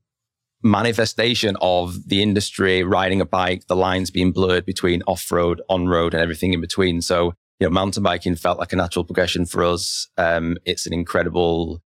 manifestation 0.65 1.57
of 1.61 2.09
the 2.09 2.23
industry 2.23 2.83
riding 2.83 3.21
a 3.21 3.27
bike, 3.27 3.67
the 3.69 3.77
lines 3.77 4.11
being 4.11 4.33
blurred 4.33 4.65
between 4.65 5.03
off 5.07 5.31
road, 5.31 5.61
on 5.69 5.87
road, 5.87 6.15
and 6.15 6.23
everything 6.23 6.55
in 6.55 6.61
between. 6.61 7.03
So, 7.03 7.35
you 7.61 7.67
know, 7.67 7.71
mountain 7.71 8.03
biking 8.03 8.35
felt 8.35 8.59
like 8.59 8.73
a 8.73 8.77
natural 8.77 9.05
progression 9.05 9.45
for 9.45 9.63
us. 9.63 10.09
Um, 10.17 10.57
it's 10.65 10.87
an 10.87 10.95
incredible 10.95 11.83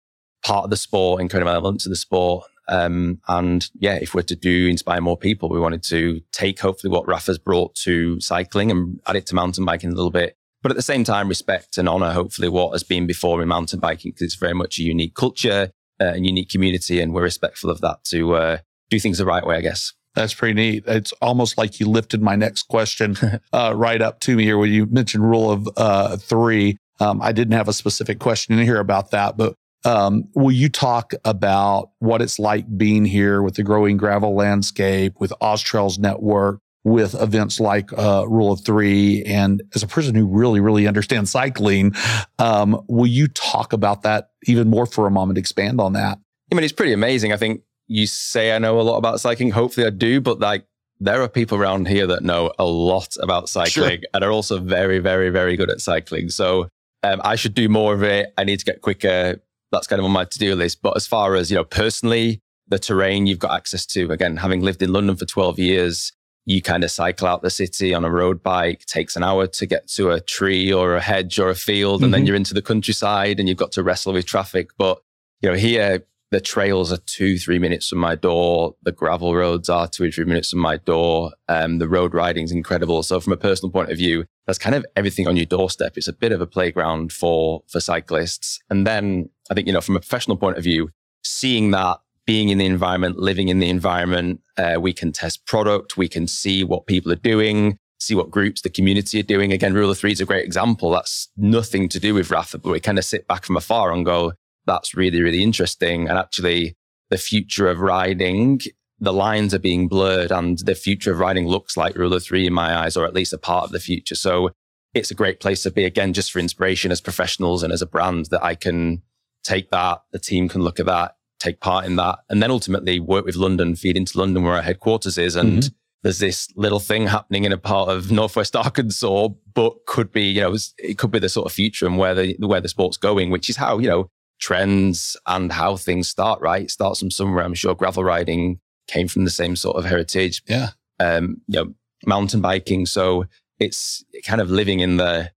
part 0.45 0.65
of 0.65 0.71
the 0.71 0.77
sport, 0.77 1.23
incredible 1.23 1.53
element 1.53 1.81
to 1.83 1.89
the 1.89 1.97
sport. 1.97 2.45
Um, 2.69 3.21
and 3.29 3.69
yeah, 3.75 3.95
if 3.95 4.15
we're 4.15 4.23
to 4.23 4.37
do 4.37 4.67
inspire 4.67 5.01
more 5.01 5.17
people, 5.17 5.49
we 5.49 5.61
wanted 5.61 5.85
to 5.85 6.21
take 6.33 6.59
hopefully 6.59 6.91
what 6.91 7.07
Rapha's 7.07 7.39
brought 7.39 7.75
to 7.77 8.21
cycling 8.21 8.71
and 8.71 9.01
add 9.07 9.17
it 9.17 9.27
to 9.27 9.35
mountain 9.35 9.65
biking 9.65 9.91
a 9.91 9.95
little 9.95 10.11
bit. 10.11 10.37
But 10.63 10.73
at 10.73 10.77
the 10.77 10.83
same 10.83 11.05
time, 11.05 11.29
respect 11.29 11.77
and 11.79 11.89
honor 11.89 12.13
hopefully 12.13 12.49
what 12.49 12.73
has 12.73 12.83
been 12.83 13.07
before 13.07 13.43
in 13.43 13.49
mountain 13.49 13.81
biking 13.81 14.13
because 14.13 14.23
it's 14.23 14.35
very 14.35 14.55
much 14.55 14.79
a 14.79 14.83
unique 14.83 15.15
culture 15.15 15.71
uh, 16.01 16.13
and 16.15 16.27
unique 16.27 16.49
community, 16.49 17.01
and 17.01 17.13
we're 17.13 17.23
respectful 17.23 17.71
of 17.71 17.81
that 17.81 18.05
to 18.05 18.35
uh, 18.35 18.59
do 18.91 18.99
things 18.99 19.19
the 19.19 19.27
right 19.27 19.47
way, 19.47 19.57
I 19.57 19.61
guess. 19.61 19.93
That's 20.15 20.35
pretty 20.35 20.55
neat. 20.55 20.85
It's 20.87 21.13
almost 21.21 21.59
like 21.59 21.81
you 21.81 21.89
lifted 21.89 22.23
my 22.23 22.37
next 22.37 22.65
question 22.69 23.17
uh, 23.53 23.73
right 23.75 24.01
up 24.01 24.21
to 24.21 24.37
me 24.37 24.45
here 24.45 24.59
when 24.59 24.71
you 24.71 24.87
mentioned 24.87 25.29
rule 25.29 25.51
of 25.51 25.69
uh, 25.77 26.17
three. 26.17 26.77
Um, 27.01 27.21
I 27.21 27.33
didn't 27.33 27.55
have 27.55 27.69
a 27.69 27.73
specific 27.73 28.21
question 28.21 28.59
in 28.59 28.65
here 28.65 28.79
about 28.79 29.11
that, 29.11 29.37
but 29.37 29.55
um, 29.85 30.29
will 30.35 30.53
you 30.53 30.69
talk 30.69 31.13
about 31.25 31.91
what 31.99 32.23
it's 32.23 32.39
like 32.39 32.65
being 32.79 33.05
here 33.05 33.43
with 33.43 33.57
the 33.57 33.63
growing 33.63 33.97
gravel 33.97 34.35
landscape, 34.35 35.15
with 35.19 35.33
OZ 35.41 35.61
Trails 35.61 35.99
Network, 35.99 36.61
with 36.85 37.21
events 37.21 37.59
like 37.59 37.93
uh, 37.99 38.27
Rule 38.29 38.53
of 38.53 38.65
Three. 38.65 39.25
And 39.25 39.63
as 39.75 39.83
a 39.83 39.87
person 39.87 40.15
who 40.15 40.27
really, 40.27 40.61
really 40.61 40.87
understands 40.87 41.31
cycling, 41.31 41.95
um, 42.39 42.85
will 42.89 43.07
you 43.07 43.27
talk 43.29 43.73
about 43.73 44.03
that 44.03 44.31
even 44.45 44.69
more 44.69 44.87
for 44.87 45.07
a 45.07 45.11
moment? 45.11 45.39
Expand 45.39 45.81
on 45.81 45.95
that. 45.95 46.19
I 46.53 46.55
mean, 46.55 46.65
it's 46.65 46.73
pretty 46.73 46.93
amazing. 46.93 47.33
I 47.33 47.37
think 47.37 47.63
you 47.87 48.07
say 48.07 48.55
I 48.55 48.59
know 48.59 48.81
a 48.81 48.83
lot 48.83 48.99
about 48.99 49.21
cycling. 49.21 49.51
Hopefully, 49.51 49.87
I 49.87 49.91
do, 49.91 50.21
but 50.21 50.41
like 50.41 50.67
there 51.01 51.23
are 51.23 51.29
people 51.29 51.59
around 51.59 51.89
here 51.89 52.07
that 52.07 52.23
know 52.23 52.53
a 52.59 52.65
lot 52.65 53.17
about 53.21 53.49
cycling 53.49 54.01
sure. 54.01 54.09
and 54.13 54.25
are 54.25 54.31
also 54.31 54.59
very, 54.61 54.99
very, 54.99 55.31
very 55.31 55.57
good 55.57 55.71
at 55.71 55.81
cycling. 55.81 56.29
So 56.29 56.69
um, 57.03 57.21
I 57.25 57.37
should 57.37 57.55
do 57.55 57.69
more 57.69 57.95
of 57.95 58.03
it. 58.03 58.33
I 58.39 58.45
need 58.45 58.59
to 58.61 58.65
get 58.65 58.81
quicker. 58.81 59.41
That's 59.73 59.87
kind 59.87 59.99
of 59.99 60.07
on 60.07 60.13
my 60.13 60.25
to 60.25 60.39
do 60.39 60.55
list. 60.55 60.83
But 60.83 60.97
as 60.97 61.07
far 61.07 61.35
as 61.35 61.51
you 61.51 61.57
know, 61.57 61.65
personally, 61.65 62.41
the 62.69 62.79
terrain 62.79 63.27
you've 63.27 63.39
got 63.39 63.55
access 63.55 63.85
to, 63.87 64.11
again, 64.11 64.39
having 64.39 64.63
lived 64.63 64.83
in 64.83 64.93
London 64.93 65.17
for 65.17 65.27
12 65.27 65.59
years, 65.59 66.13
you 66.47 66.61
kind 66.61 66.85
of 66.85 66.91
cycle 66.91 67.27
out 67.27 67.43
the 67.43 67.51
city 67.51 67.95
on 67.95 68.05
a 68.05 68.11
road 68.11 68.43
bike 68.43 68.85
takes 68.87 69.17
an 69.17 69.23
hour 69.23 69.47
to 69.47 69.67
get 69.67 69.89
to 69.89 70.11
a 70.11 70.21
tree 70.21 70.73
or 70.73 70.95
a 70.95 71.01
hedge 71.01 71.39
or 71.39 71.49
a 71.49 71.55
field 71.55 72.03
and 72.03 72.07
mm-hmm. 72.07 72.13
then 72.13 72.27
you're 72.27 72.37
into 72.37 72.55
the 72.55 72.63
countryside 72.63 73.39
and 73.39 73.49
you've 73.49 73.59
got 73.59 73.73
to 73.73 73.83
wrestle 73.83 74.13
with 74.13 74.27
traffic 74.27 74.71
but 74.79 75.03
you 75.41 75.49
know 75.49 75.57
here 75.57 76.05
the 76.31 76.41
trails 76.41 76.93
are 76.93 76.99
two 77.07 77.39
three 77.39 77.59
minutes 77.59 77.89
from 77.89 77.99
my 77.99 78.15
door 78.15 78.75
the 78.83 78.93
gravel 78.93 79.35
roads 79.35 79.69
are 79.69 79.89
two 79.89 80.05
or 80.05 80.11
three 80.11 80.25
minutes 80.25 80.51
from 80.51 80.61
my 80.61 80.77
door 80.77 81.33
um, 81.49 81.79
the 81.79 81.89
road 81.89 82.15
riding 82.15 82.45
is 82.45 82.53
incredible 82.53 83.03
so 83.03 83.21
from 83.21 83.33
a 83.33 83.37
personal 83.37 83.71
point 83.71 83.91
of 83.91 83.97
view 83.97 84.25
that's 84.47 84.59
kind 84.59 84.75
of 84.75 84.85
everything 84.97 85.27
on 85.27 85.37
your 85.37 85.47
doorstep. 85.47 85.97
It's 85.97 86.09
a 86.09 86.13
bit 86.13 86.33
of 86.33 86.41
a 86.41 86.47
playground 86.47 87.13
for 87.13 87.63
for 87.69 87.81
cyclists. 87.81 88.61
And 88.71 88.87
then 88.87 89.31
I 89.51 89.55
think 89.55 89.67
you 89.67 89.73
know 89.73 89.81
from 89.81 89.97
a 89.97 90.01
professional 90.01 90.37
point 90.37 90.59
of 90.59 90.65
view, 90.65 90.91
seeing 91.23 91.71
that 91.71 91.99
being 92.27 92.49
in 92.49 92.59
the 92.59 92.67
environment, 92.67 93.19
living 93.19 93.49
in 93.49 93.59
the 93.59 93.69
environment, 93.69 94.41
uh, 94.57 94.77
we 94.81 94.93
can 94.93 95.13
test 95.13 95.47
product, 95.47 95.97
we 95.97 96.09
can 96.09 96.27
see 96.27 96.65
what 96.65 96.87
people 96.87 97.13
are 97.13 97.17
doing, 97.17 97.79
see 98.01 98.15
what 98.15 98.31
groups 98.31 98.63
the 98.63 98.71
community 98.71 99.21
are 99.21 99.25
doing. 99.25 99.53
Again, 99.53 99.75
Rule 99.75 99.91
of 99.91 99.99
Three 99.99 100.13
is 100.13 100.21
a 100.21 100.27
great 100.27 100.45
example. 100.45 100.91
That's 100.91 101.29
nothing 101.37 101.89
to 101.91 102.01
do 102.01 102.15
with 102.15 102.29
Rapha, 102.29 102.63
but 102.63 102.71
we 102.71 102.81
kind 102.81 102.99
of 102.99 103.05
sit 103.05 103.27
back 103.29 103.45
from 103.45 103.57
afar 103.57 103.93
and 103.93 104.05
go, 104.05 104.33
that's 104.67 104.95
really, 104.95 105.21
really 105.21 105.43
interesting. 105.43 106.09
And 106.09 106.19
actually, 106.19 106.77
the 107.11 107.19
future 107.19 107.69
of 107.69 107.81
riding, 107.81 108.61
the 108.99 109.13
lines 109.13 109.53
are 109.53 109.59
being 109.59 109.89
blurred, 109.89 110.33
and 110.33 110.59
the 110.59 110.75
future 110.75 111.13
of 111.13 111.19
riding 111.19 111.47
looks 111.47 111.77
like 111.77 111.97
Rule 111.97 112.15
of 112.15 112.23
Three 112.23 112.47
in 112.47 112.55
my 112.55 112.75
eyes, 112.75 112.97
or 112.97 113.05
at 113.05 113.15
least 113.15 113.35
a 113.35 113.39
part 113.39 113.65
of 113.65 113.73
the 113.73 113.81
future. 113.81 114.15
So 114.15 114.51
it's 114.95 115.11
a 115.11 115.15
great 115.15 115.41
place 115.41 115.63
to 115.65 115.71
be, 115.71 115.85
again, 115.85 116.13
just 116.15 116.33
for 116.33 116.39
inspiration 116.39 116.91
as 116.91 117.01
professionals 117.01 117.63
and 117.63 117.73
as 117.73 117.83
a 117.83 117.87
brand 117.87 118.27
that 118.27 118.43
I 118.43 118.55
can 118.55 119.03
take 119.43 119.71
that, 119.71 120.03
the 120.13 120.19
team 120.19 120.49
can 120.49 120.63
look 120.63 120.81
at 120.81 120.87
that, 120.87 121.17
take 121.39 121.61
part 121.61 121.85
in 121.85 121.97
that, 121.97 122.19
and 122.29 122.43
then 122.43 122.51
ultimately 122.51 123.01
work 123.01 123.25
with 123.25 123.37
London, 123.37 123.75
feed 123.75 123.97
into 123.97 124.19
London 124.19 124.43
where 124.43 124.55
our 124.55 124.63
headquarters 124.63 125.19
is. 125.19 125.37
And 125.37 125.63
mm-hmm 125.63 125.75
there's 126.05 126.19
this 126.19 126.49
little 126.55 126.81
thing 126.81 127.07
happening 127.07 127.45
in 127.45 127.53
a 127.53 127.59
part 127.59 127.89
of 127.89 128.13
Northwest 128.13 128.55
Arkansas, 128.55 129.29
but 129.55 129.87
could 129.87 130.13
be, 130.13 130.25
you 130.25 130.43
know, 130.43 130.55
it 130.79 130.99
could 130.99 131.11
be 131.11 131.19
the 131.19 131.31
sort 131.31 131.47
of 131.47 131.53
future 131.53 131.87
and 131.87 131.97
where 131.97 132.15
the 132.15 132.37
where 132.41 132.61
the 132.61 132.69
sport's 132.69 132.99
going, 132.99 133.31
which 133.31 133.49
is 133.49 133.57
how 133.57 133.79
you 133.79 133.89
know 133.89 134.11
trends 134.39 135.17
and 135.27 135.51
how 135.51 135.77
things 135.77 136.07
start. 136.07 136.43
Right, 136.43 136.65
it 136.65 136.71
starts 136.71 137.01
from 137.01 137.11
somewhere. 137.11 137.43
I'm 137.43 137.55
sure 137.55 137.75
gravel 137.75 138.05
riding 138.05 138.61
came 138.87 139.09
from 139.09 139.25
the 139.25 139.31
same 139.31 139.57
sort 139.57 139.77
of 139.77 139.87
heritage. 139.87 140.43
Yeah, 140.47 140.71
um, 141.01 141.41
you 141.49 141.65
know, 141.65 141.75
mountain 142.05 142.43
biking. 142.43 142.85
So 142.85 143.25
it's 143.59 144.05
kind 144.27 144.43
of 144.43 144.51
living 144.51 144.81
in 144.81 144.99
the 144.99 145.31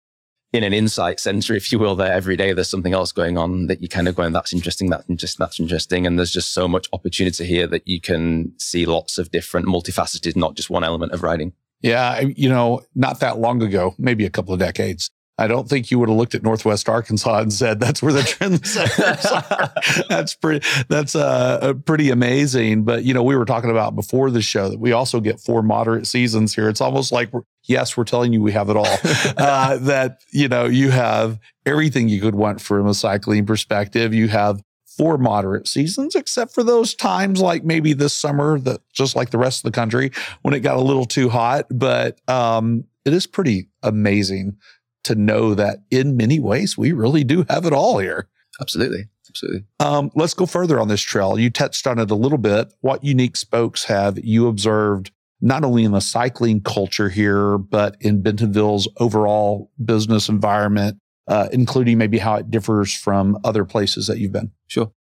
in 0.56 0.64
an 0.64 0.74
insight 0.74 1.20
center, 1.20 1.54
if 1.54 1.72
you 1.72 1.80
will, 1.80 1.96
there 1.96 2.12
every 2.12 2.36
day 2.36 2.54
there's 2.54 2.70
something 2.70 2.94
else 2.94 3.12
going 3.12 3.38
on 3.38 3.68
that 3.68 3.82
you 3.82 3.88
kind 3.88 4.08
of 4.08 4.16
going, 4.16 4.34
that's 4.34 4.54
interesting, 4.54 4.90
that's 4.90 5.10
interesting, 5.10 5.44
that's 5.44 5.60
interesting. 5.60 6.08
And 6.08 6.18
there's 6.18 6.32
just 6.32 6.54
so 6.54 6.68
much 6.68 6.88
opportunity 6.94 7.46
here 7.46 7.68
that 7.68 7.88
you 7.88 8.02
can 8.02 8.54
see 8.58 8.86
lots 8.86 9.18
of 9.18 9.32
different 9.32 9.68
multifaceted, 9.68 10.36
not 10.36 10.56
just 10.56 10.70
one 10.70 10.84
element 10.84 11.12
of 11.12 11.24
writing. 11.24 11.54
Yeah. 11.82 12.22
You 12.22 12.50
know, 12.50 12.82
not 12.96 13.20
that 13.20 13.38
long 13.38 13.62
ago, 13.62 13.94
maybe 13.98 14.26
a 14.26 14.30
couple 14.30 14.54
of 14.54 14.60
decades, 14.60 15.12
I 15.38 15.48
don't 15.48 15.68
think 15.68 15.92
you 15.92 16.00
would 16.00 16.08
have 16.08 16.18
looked 16.18 16.34
at 16.34 16.44
Northwest 16.44 16.88
Arkansas 16.88 17.40
and 17.40 17.52
said 17.52 17.80
that's 17.80 18.02
where 18.02 18.14
the 18.14 18.22
trendsetters 18.22 19.52
are. 19.52 20.06
That's 20.08 20.34
pretty. 20.34 20.66
That's 20.88 21.16
uh, 21.16 21.74
pretty 21.86 22.10
amazing. 22.10 22.84
But 22.84 23.04
you 23.04 23.14
know, 23.14 23.24
we 23.24 23.36
were 23.36 23.46
talking 23.46 23.70
about 23.70 23.96
before 23.96 24.32
the 24.32 24.42
show 24.42 24.70
that 24.70 24.80
we 24.80 24.94
also 24.94 25.20
get 25.20 25.42
four 25.42 25.62
moderate 25.62 26.08
seasons 26.08 26.56
here. 26.56 26.70
It's 26.70 26.82
almost 26.82 27.12
like 27.12 27.34
we're, 27.34 27.42
yes, 27.64 27.98
we're 27.98 28.06
telling 28.06 28.32
you 28.32 28.42
we 28.42 28.54
have 28.54 28.70
it 28.70 28.78
all. 28.78 28.86
uh, 29.38 29.78
that 29.80 30.22
you 30.32 30.48
know, 30.48 30.66
you 30.66 30.92
have 30.92 31.40
everything 31.66 32.08
you 32.08 32.22
could 32.22 32.36
want 32.36 32.62
from 32.62 32.88
a 32.88 32.94
cycling 32.94 33.46
perspective. 33.46 34.14
You 34.14 34.30
have 34.30 34.62
four 34.98 35.18
moderate 35.18 35.68
seasons, 35.68 36.16
except 36.16 36.54
for 36.54 36.64
those 36.64 36.94
times 36.94 37.42
like 37.42 37.66
maybe 37.66 37.92
this 37.92 38.16
summer 38.16 38.58
that 38.60 38.80
just 38.94 39.18
like 39.18 39.32
the 39.32 39.38
rest 39.38 39.60
of 39.60 39.72
the 39.72 39.76
country 39.76 40.12
when 40.44 40.54
it 40.54 40.62
got 40.62 40.78
a 40.78 40.82
little 40.82 41.06
too 41.06 41.28
hot. 41.28 41.66
But 41.70 42.22
um, 42.30 42.86
it 43.04 43.14
is 43.14 43.28
pretty 43.28 43.70
amazing 43.84 44.58
to 45.06 45.16
know 45.16 45.56
that 45.56 45.80
in 45.90 46.18
many 46.18 46.40
ways 46.40 46.78
we 46.78 46.92
really 46.92 47.24
do 47.24 47.46
have 47.50 47.66
it 47.66 47.74
all 47.74 48.00
here. 48.00 48.28
Absolutely. 48.60 49.06
Absolutely. 49.30 49.66
Um, 49.80 50.12
let's 50.16 50.34
go 50.34 50.46
further 50.46 50.80
on 50.80 50.88
this 50.88 51.02
trail. 51.02 51.38
You 51.38 51.50
touched 51.50 51.88
on 51.88 52.00
it 52.00 52.12
a 52.12 52.16
little 52.16 52.38
bit. 52.38 52.74
What 52.82 53.04
unique 53.04 53.36
spokes 53.36 53.84
have 53.86 54.24
you 54.24 54.48
observed 54.48 55.12
not 55.42 55.64
only 55.64 55.84
in 55.84 55.92
the 55.92 56.00
cycling 56.00 56.62
culture 56.62 57.10
here, 57.10 57.58
but 57.58 57.98
in 58.00 58.22
Bentonville's 58.22 58.88
overall 58.98 59.72
business 59.84 60.30
environment, 60.30 60.98
uh, 61.28 61.50
including 61.52 61.98
maybe 61.98 62.18
how 62.18 62.36
it 62.36 62.50
differs 62.50 62.94
from 62.94 63.38
other 63.44 63.66
places 63.66 64.08
that 64.08 64.20
you've 64.20 64.32
been? 64.32 64.52
Sure. 64.68 64.92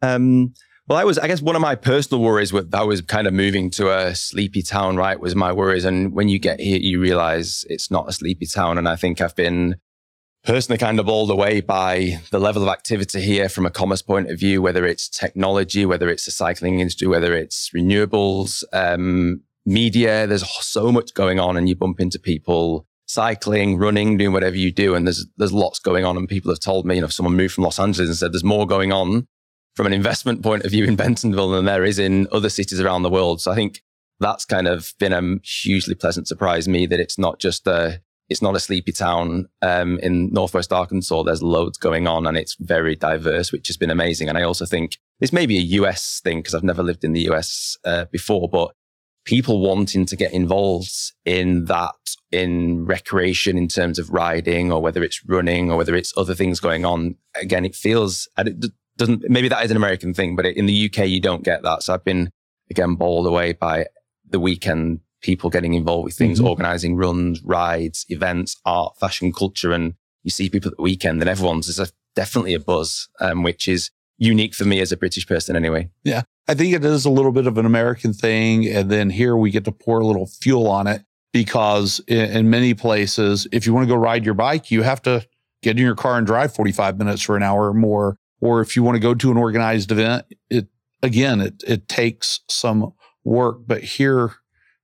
Um, 0.00 0.54
well, 0.92 1.00
I 1.00 1.04
was, 1.04 1.16
I 1.16 1.26
guess 1.26 1.40
one 1.40 1.56
of 1.56 1.62
my 1.62 1.74
personal 1.74 2.22
worries 2.22 2.52
with 2.52 2.70
that 2.72 2.86
was 2.86 3.00
kind 3.00 3.26
of 3.26 3.32
moving 3.32 3.70
to 3.70 3.90
a 3.90 4.14
sleepy 4.14 4.60
town, 4.60 4.98
right? 4.98 5.18
Was 5.18 5.34
my 5.34 5.50
worries. 5.50 5.86
And 5.86 6.12
when 6.12 6.28
you 6.28 6.38
get 6.38 6.60
here, 6.60 6.76
you 6.76 7.00
realize 7.00 7.64
it's 7.70 7.90
not 7.90 8.10
a 8.10 8.12
sleepy 8.12 8.44
town. 8.44 8.76
And 8.76 8.86
I 8.86 8.96
think 8.96 9.22
I've 9.22 9.34
been 9.34 9.76
personally 10.44 10.76
kind 10.76 11.00
of 11.00 11.06
bowled 11.06 11.30
away 11.30 11.62
by 11.62 12.20
the 12.30 12.38
level 12.38 12.62
of 12.62 12.68
activity 12.68 13.22
here 13.22 13.48
from 13.48 13.64
a 13.64 13.70
commerce 13.70 14.02
point 14.02 14.30
of 14.30 14.38
view, 14.38 14.60
whether 14.60 14.84
it's 14.84 15.08
technology, 15.08 15.86
whether 15.86 16.10
it's 16.10 16.26
the 16.26 16.30
cycling 16.30 16.80
industry, 16.80 17.08
whether 17.08 17.34
it's 17.34 17.70
renewables, 17.74 18.62
um, 18.74 19.40
media. 19.64 20.26
There's 20.26 20.46
so 20.62 20.92
much 20.92 21.14
going 21.14 21.40
on 21.40 21.56
and 21.56 21.70
you 21.70 21.74
bump 21.74 22.00
into 22.00 22.18
people 22.18 22.86
cycling, 23.06 23.78
running, 23.78 24.18
doing 24.18 24.34
whatever 24.34 24.56
you 24.56 24.70
do. 24.70 24.94
And 24.94 25.06
there's, 25.06 25.24
there's 25.38 25.54
lots 25.54 25.78
going 25.78 26.04
on. 26.04 26.18
And 26.18 26.28
people 26.28 26.52
have 26.52 26.60
told 26.60 26.84
me, 26.84 26.96
you 26.96 27.00
know, 27.00 27.06
if 27.06 27.14
someone 27.14 27.34
moved 27.34 27.54
from 27.54 27.64
Los 27.64 27.80
Angeles 27.80 28.10
and 28.10 28.18
said 28.18 28.34
there's 28.34 28.44
more 28.44 28.66
going 28.66 28.92
on 28.92 29.26
from 29.74 29.86
an 29.86 29.92
investment 29.92 30.42
point 30.42 30.64
of 30.64 30.70
view 30.70 30.84
in 30.84 30.96
Bentonville 30.96 31.50
than 31.50 31.64
there 31.64 31.84
is 31.84 31.98
in 31.98 32.28
other 32.32 32.50
cities 32.50 32.80
around 32.80 33.02
the 33.02 33.10
world. 33.10 33.40
So 33.40 33.50
I 33.50 33.54
think 33.54 33.82
that's 34.20 34.44
kind 34.44 34.68
of 34.68 34.92
been 34.98 35.12
a 35.12 35.38
hugely 35.44 35.94
pleasant 35.94 36.28
surprise 36.28 36.68
me 36.68 36.86
that 36.86 37.00
it's 37.00 37.18
not 37.18 37.38
just 37.38 37.66
a 37.66 38.00
it's 38.28 38.40
not 38.40 38.56
a 38.56 38.60
sleepy 38.60 38.92
town 38.92 39.46
um, 39.60 39.98
in 39.98 40.32
northwest 40.32 40.72
Arkansas. 40.72 41.22
There's 41.22 41.42
loads 41.42 41.76
going 41.76 42.06
on 42.06 42.26
and 42.26 42.36
it's 42.36 42.56
very 42.58 42.96
diverse, 42.96 43.52
which 43.52 43.66
has 43.66 43.76
been 43.76 43.90
amazing. 43.90 44.28
And 44.28 44.38
I 44.38 44.42
also 44.42 44.64
think 44.64 44.96
this 45.20 45.34
may 45.34 45.44
be 45.44 45.58
a 45.58 45.82
US 45.82 46.20
thing 46.24 46.38
because 46.38 46.54
I've 46.54 46.62
never 46.62 46.82
lived 46.82 47.04
in 47.04 47.12
the 47.12 47.28
US 47.30 47.76
uh, 47.84 48.06
before, 48.06 48.48
but 48.48 48.72
people 49.24 49.60
wanting 49.60 50.06
to 50.06 50.16
get 50.16 50.32
involved 50.32 50.94
in 51.26 51.66
that 51.66 51.94
in 52.30 52.86
recreation 52.86 53.58
in 53.58 53.68
terms 53.68 53.98
of 53.98 54.08
riding 54.10 54.72
or 54.72 54.80
whether 54.80 55.04
it's 55.04 55.22
running 55.26 55.70
or 55.70 55.76
whether 55.76 55.94
it's 55.94 56.16
other 56.16 56.34
things 56.34 56.58
going 56.58 56.84
on. 56.84 57.16
Again, 57.34 57.64
it 57.66 57.74
feels, 57.74 58.28
and 58.38 58.48
it 58.48 58.72
doesn't 58.96 59.28
maybe 59.28 59.48
that 59.48 59.64
is 59.64 59.70
an 59.70 59.76
American 59.76 60.14
thing, 60.14 60.36
but 60.36 60.46
in 60.46 60.66
the 60.66 60.86
UK 60.86 61.06
you 61.06 61.20
don't 61.20 61.44
get 61.44 61.62
that. 61.62 61.82
So 61.82 61.94
I've 61.94 62.04
been 62.04 62.30
again 62.70 62.94
bowled 62.94 63.26
away 63.26 63.52
by 63.52 63.86
the 64.28 64.40
weekend 64.40 65.00
people 65.22 65.50
getting 65.50 65.74
involved 65.74 66.04
with 66.04 66.16
things, 66.16 66.38
mm-hmm. 66.38 66.48
organizing 66.48 66.96
runs, 66.96 67.42
rides, 67.42 68.04
events, 68.08 68.60
art, 68.66 68.98
fashion, 68.98 69.32
culture, 69.32 69.72
and 69.72 69.94
you 70.22 70.30
see 70.30 70.50
people 70.50 70.70
at 70.70 70.76
the 70.76 70.82
weekend, 70.82 71.20
and 71.20 71.30
everyone's 71.30 71.66
there's 71.66 71.90
a, 71.90 71.92
definitely 72.14 72.54
a 72.54 72.60
buzz, 72.60 73.08
um, 73.20 73.42
which 73.42 73.66
is 73.68 73.90
unique 74.18 74.54
for 74.54 74.64
me 74.64 74.80
as 74.80 74.92
a 74.92 74.96
British 74.96 75.26
person, 75.26 75.56
anyway. 75.56 75.90
Yeah, 76.04 76.22
I 76.48 76.54
think 76.54 76.74
it 76.74 76.84
is 76.84 77.04
a 77.04 77.10
little 77.10 77.32
bit 77.32 77.46
of 77.46 77.56
an 77.58 77.66
American 77.66 78.12
thing, 78.12 78.66
and 78.66 78.90
then 78.90 79.10
here 79.10 79.36
we 79.36 79.50
get 79.50 79.64
to 79.64 79.72
pour 79.72 80.00
a 80.00 80.06
little 80.06 80.26
fuel 80.26 80.68
on 80.68 80.86
it 80.86 81.02
because 81.32 82.00
in, 82.06 82.30
in 82.30 82.50
many 82.50 82.74
places, 82.74 83.46
if 83.52 83.66
you 83.66 83.72
want 83.72 83.86
to 83.86 83.92
go 83.92 83.98
ride 83.98 84.24
your 84.24 84.34
bike, 84.34 84.70
you 84.70 84.82
have 84.82 85.02
to 85.02 85.26
get 85.62 85.78
in 85.78 85.84
your 85.84 85.94
car 85.94 86.18
and 86.18 86.26
drive 86.26 86.54
45 86.54 86.98
minutes 86.98 87.22
for 87.22 87.36
an 87.36 87.42
hour 87.42 87.68
or 87.68 87.74
more 87.74 88.16
or 88.42 88.60
if 88.60 88.76
you 88.76 88.82
want 88.82 88.96
to 88.96 89.00
go 89.00 89.14
to 89.14 89.30
an 89.30 89.38
organized 89.38 89.90
event, 89.90 90.26
it 90.50 90.66
again, 91.02 91.40
it 91.40 91.62
it 91.66 91.88
takes 91.88 92.40
some 92.48 92.92
work. 93.24 93.60
But 93.66 93.82
here 93.82 94.32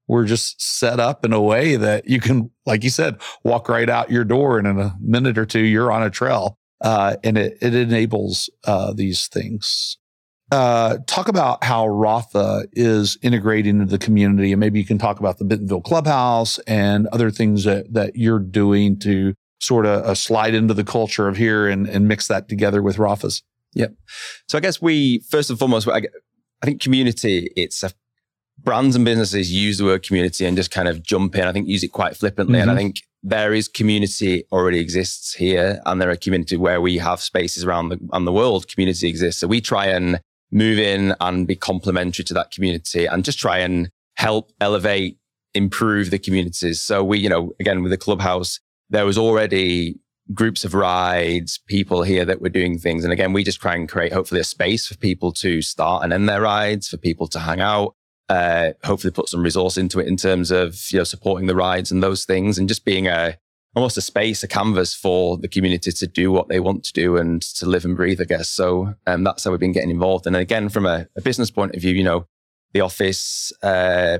we're 0.07 0.25
just 0.25 0.63
set 0.63 0.99
up 1.01 1.25
in 1.25 1.35
a 1.35 1.43
way 1.43 1.77
that 1.77 2.09
you 2.09 2.21
can, 2.21 2.51
like 2.65 2.83
you 2.83 2.89
said, 2.91 3.21
walk 3.45 3.69
right 3.69 3.91
out 3.91 4.11
your 4.11 4.25
door 4.25 4.59
and 4.59 4.67
in 4.67 4.79
a 4.81 4.97
minute 5.01 5.37
or 5.37 5.45
two 5.45 5.61
you're 5.61 5.93
on 5.93 6.03
a 6.03 6.09
trail. 6.09 6.57
Uh, 6.81 7.17
and 7.25 7.37
it, 7.37 7.59
it 7.61 7.75
enables 7.75 8.49
uh, 8.65 8.93
these 8.95 9.27
things. 9.27 9.99
Uh, 10.51 10.99
talk 11.07 11.29
about 11.29 11.63
how 11.63 11.87
Rapha 11.87 12.67
is 12.73 13.19
integrating 13.21 13.81
into 13.81 13.91
the 13.91 13.99
community, 13.99 14.53
and 14.53 14.61
maybe 14.61 14.79
you 14.79 14.87
can 14.87 14.97
talk 14.97 15.19
about 15.21 15.37
the 15.39 15.45
Bentonville 15.45 15.83
Clubhouse 15.83 16.59
and 16.61 17.07
other 17.09 17.31
things 17.31 17.65
that 17.65 17.93
that 17.93 18.17
you're 18.17 18.39
doing 18.39 18.99
to 19.01 19.35
sort 19.61 19.87
of 19.87 20.05
uh, 20.05 20.15
slide 20.15 20.55
into 20.55 20.75
the 20.75 20.85
culture 20.85 21.29
of 21.29 21.37
here 21.37 21.69
and, 21.69 21.89
and 21.89 22.09
mix 22.09 22.29
that 22.29 22.49
together 22.49 22.83
with 22.83 22.99
Rapha's. 22.99 23.43
Yep. 23.75 23.95
So 24.49 24.59
I 24.59 24.61
guess 24.61 24.81
we 24.81 25.21
first 25.31 25.51
and 25.51 25.59
foremost, 25.59 25.89
I, 25.89 26.03
I 26.63 26.67
think 26.67 26.81
community. 26.81 27.51
It's 27.57 27.83
a 27.83 27.93
brands 28.59 28.97
and 28.97 29.05
businesses 29.05 29.53
use 29.53 29.79
the 29.79 29.85
word 29.85 30.03
community 30.03 30.45
and 30.45 30.57
just 30.57 30.71
kind 30.71 30.89
of 30.89 31.03
jump 31.03 31.37
in. 31.37 31.45
I 31.45 31.53
think 31.53 31.69
use 31.69 31.85
it 31.85 31.93
quite 31.93 32.17
flippantly, 32.17 32.59
mm-hmm. 32.59 32.63
and 32.63 32.71
I 32.71 32.75
mm-hmm. 32.75 32.79
think 32.79 33.03
there 33.23 33.53
is 33.53 33.69
community 33.69 34.45
already 34.53 34.79
exists 34.79 35.35
here, 35.35 35.81
and 35.87 36.01
there 36.01 36.11
are 36.11 36.17
community 36.17 36.57
where 36.57 36.81
we 36.81 36.99
have 36.99 37.21
spaces 37.21 37.65
around 37.65 37.91
the 37.91 37.99
around 38.13 38.25
the 38.25 38.33
world. 38.33 38.69
Community 38.69 39.09
exists, 39.09 39.41
so 39.41 39.47
we 39.47 39.61
try 39.61 39.87
and 39.87 40.21
move 40.51 40.79
in 40.79 41.15
and 41.21 41.47
be 41.47 41.57
complementary 41.57 42.25
to 42.25 42.35
that 42.35 42.51
community, 42.51 43.07
and 43.07 43.25
just 43.25 43.39
try 43.39 43.59
and 43.59 43.91
help 44.17 44.51
elevate, 44.61 45.19
improve 45.55 46.11
the 46.11 46.19
communities. 46.19 46.81
So 46.81 47.05
we, 47.05 47.19
you 47.19 47.29
know, 47.29 47.53
again 47.61 47.83
with 47.83 47.91
the 47.91 47.99
clubhouse, 47.99 48.59
there 48.91 49.07
was 49.07 49.19
already 49.19 50.01
groups 50.35 50.65
of 50.65 50.75
rides, 50.75 51.59
people 51.67 52.03
here 52.03 52.25
that 52.25 52.41
were 52.41 52.49
doing 52.49 52.79
things. 52.79 53.05
And 53.05 53.13
again, 53.13 53.33
we 53.33 53.45
just 53.45 53.61
try 53.61 53.75
and 53.75 53.89
create 53.89 54.13
hopefully 54.13 54.41
a 54.41 54.45
space 54.45 54.87
for 54.87 54.97
people 54.97 55.33
to 55.33 55.63
start 55.63 56.05
and 56.05 56.13
end 56.13 56.29
their 56.29 56.43
rides, 56.43 56.89
for 56.89 56.99
people 56.99 57.27
to 57.29 57.39
hang 57.39 57.61
out, 57.61 57.95
uh, 58.29 58.73
hopefully 58.85 59.11
put 59.11 59.29
some 59.29 59.43
resource 59.43 59.79
into 59.79 60.01
it 60.01 60.07
in 60.07 60.17
terms 60.17 60.51
of, 60.51 60.79
you 60.91 60.99
know, 60.99 61.05
supporting 61.05 61.47
the 61.47 61.57
rides 61.57 61.91
and 61.91 62.03
those 62.03 62.25
things 62.25 62.59
and 62.59 62.69
just 62.69 62.85
being 62.85 63.07
a, 63.07 63.39
almost 63.75 63.97
a 63.97 64.03
space, 64.03 64.43
a 64.43 64.49
canvas 64.49 64.95
for 64.95 65.39
the 65.39 65.49
community 65.49 65.93
to 65.93 66.07
do 66.07 66.31
what 66.31 66.49
they 66.49 66.61
want 66.61 66.85
to 66.85 66.93
do 66.93 67.17
and 67.17 67.41
to 67.41 67.65
live 67.65 67.85
and 67.85 67.97
breathe, 67.97 68.21
I 68.21 68.25
guess. 68.25 68.51
So 68.51 68.95
um, 69.07 69.25
that's 69.25 69.45
how 69.45 69.51
we've 69.51 69.61
been 69.61 69.73
getting 69.73 69.91
involved. 69.91 70.27
And 70.27 70.37
again, 70.37 70.69
from 70.69 70.85
a, 70.85 71.07
a 71.17 71.23
business 71.23 71.51
point 71.51 71.75
of 71.75 71.81
view, 71.81 71.95
you 71.95 72.05
know, 72.05 72.27
the 72.75 72.81
office, 72.83 73.51
uh, 73.63 74.19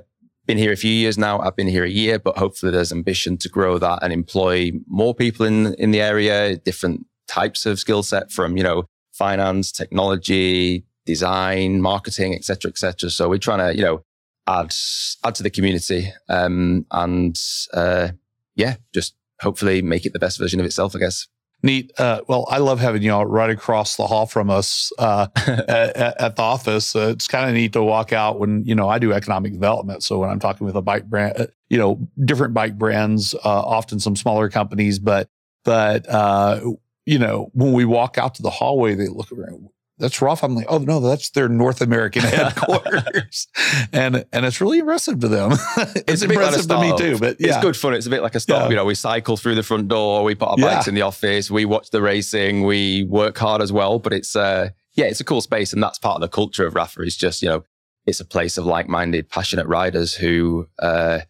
been 0.49 0.59
here 0.59 0.73
a 0.73 0.77
few 0.77 0.91
years 0.91 1.19
now. 1.19 1.39
I've 1.39 1.55
been 1.55 1.69
here 1.69 1.85
a 1.85 1.91
year, 1.91 2.19
but 2.19 2.39
hopefully 2.39 2.73
there's 2.73 2.91
ambition 2.91 3.37
to 3.39 3.49
grow 3.51 3.79
that 3.79 4.01
and 4.03 4.13
employ 4.13 4.73
more 4.89 5.15
people 5.15 5.47
in, 5.47 5.75
in 5.75 5.93
the 5.93 6.01
area, 6.01 6.57
different 6.57 7.07
types 7.29 7.67
of 7.67 7.79
skill 7.79 8.03
set 8.03 8.33
from, 8.33 8.57
you 8.57 8.65
know, 8.65 8.85
finance, 9.13 9.71
technology, 9.71 10.87
design, 11.05 11.83
marketing, 11.83 12.35
et 12.35 12.45
cetera, 12.45 12.71
et 12.71 12.79
cetera. 12.79 13.11
So 13.11 13.29
we're 13.29 13.39
trying 13.39 13.59
to, 13.59 13.77
you 13.77 13.85
know, 13.85 14.03
add, 14.47 14.75
add 15.23 15.35
to 15.35 15.43
the 15.43 15.51
community. 15.51 16.11
Um, 16.31 16.87
and, 16.91 17.39
uh, 17.75 18.09
yeah, 18.57 18.77
just 18.95 19.15
hopefully 19.43 19.83
make 19.83 20.07
it 20.07 20.15
the 20.15 20.19
best 20.19 20.39
version 20.39 20.61
of 20.61 20.67
itself, 20.67 20.97
I 20.97 21.01
guess. 21.01 21.29
Neat. 21.63 21.93
Uh, 21.99 22.21
well, 22.29 22.47
I 22.49 22.59
love 22.59 22.79
having 22.79 23.03
you 23.03 23.13
all 23.13 23.27
right 23.27 23.51
across 23.51 23.97
the 23.97 24.07
hall 24.07 24.27
from 24.27 24.49
us 24.49 24.93
uh, 24.99 25.27
at, 25.37 26.21
at, 26.21 26.37
the 26.37 26.43
office. 26.43 26.95
Uh, 26.95 27.11
it's 27.13 27.27
kind 27.27 27.49
of 27.49 27.55
neat 27.55 27.73
to 27.73 27.83
walk 27.83 28.13
out 28.13 28.39
when 28.39 28.65
you 28.65 28.77
know 28.77 28.89
I 28.89 29.01
do 29.01 29.13
economic 29.13 29.53
development. 29.53 30.05
So 30.05 30.19
when 30.19 30.31
I'm 30.31 30.39
talking 30.39 30.67
with 30.67 30.77
a 30.77 30.83
bike 30.83 31.07
brand, 31.07 31.35
uh, 31.37 31.47
you 31.69 31.79
know, 31.79 32.09
different 32.25 32.55
bike 32.55 32.79
brands, 32.79 33.35
uh, 33.35 33.39
often 33.45 33.99
some 33.99 34.15
smaller 34.15 34.49
companies, 34.49 35.01
but 35.01 35.29
but 35.65 36.09
uh, 36.09 36.61
you 37.07 37.19
know, 37.19 37.51
when 37.55 37.73
we 37.73 37.85
walk 37.85 38.19
out 38.19 38.37
to 38.37 38.43
the 38.43 38.51
hallway, 38.51 38.95
they 38.95 39.09
look 39.09 39.33
around 39.33 39.69
that's 39.99 40.19
Rapha. 40.19 40.45
I'm 40.45 40.55
like, 40.55 40.67
oh 40.69 40.79
no, 40.79 41.01
that's 41.01 41.31
their 41.31 41.49
North 41.49 41.81
American 41.81 42.23
headquarters, 42.25 43.49
and 43.93 44.25
and 44.33 44.47
it's 44.47 44.61
really 44.61 44.79
impressive 44.79 45.21
to 45.21 45.29
them. 45.29 45.53
it's, 45.77 46.03
it's 46.07 46.23
impressive 46.23 46.69
to 46.69 46.81
me 46.81 46.97
too. 46.97 47.19
But 47.19 47.37
yeah. 47.41 47.49
it's 47.49 47.63
good 47.63 47.77
fun. 47.77 47.95
It's 47.95 48.07
a 48.07 48.11
bit 48.11 48.23
like 48.23 48.35
a 48.35 48.41
stop. 48.41 48.65
Yeah. 48.65 48.69
You 48.71 48.77
know, 48.77 48.85
we 48.85 48.95
cycle 48.95 49.37
through 49.37 49.57
the 49.57 49.63
front 49.63 49.89
door, 49.89 50.23
we 50.23 50.35
put 50.35 50.49
our 50.49 50.57
bikes 50.57 50.87
yeah. 50.87 50.91
in 50.91 50.95
the 50.95 51.03
office, 51.03 51.51
we 51.51 51.65
watch 51.65 51.91
the 51.91 52.01
racing, 52.01 52.63
we 52.63 53.05
work 53.05 53.37
hard 53.37 53.61
as 53.61 53.73
well. 53.73 53.99
But 53.99 54.13
it's 54.13 54.37
uh, 54.37 54.71
yeah, 54.95 55.07
it's 55.07 55.21
a 55.21 55.25
cool 55.25 55.41
space, 55.41 55.73
and 55.73 55.83
that's 55.83 55.99
part 55.99 56.17
of 56.17 56.21
the 56.21 56.29
culture 56.29 56.67
of 56.67 56.75
Rapha. 56.75 57.05
Is 57.07 57.17
just 57.17 57.43
you 57.43 57.49
know, 57.49 57.65
it's 58.07 58.21
a 58.21 58.25
place 58.25 58.57
of 58.57 58.65
like-minded, 58.65 59.29
passionate 59.29 59.67
riders 59.67 60.15
who 60.15 60.69
uh, 60.79 61.21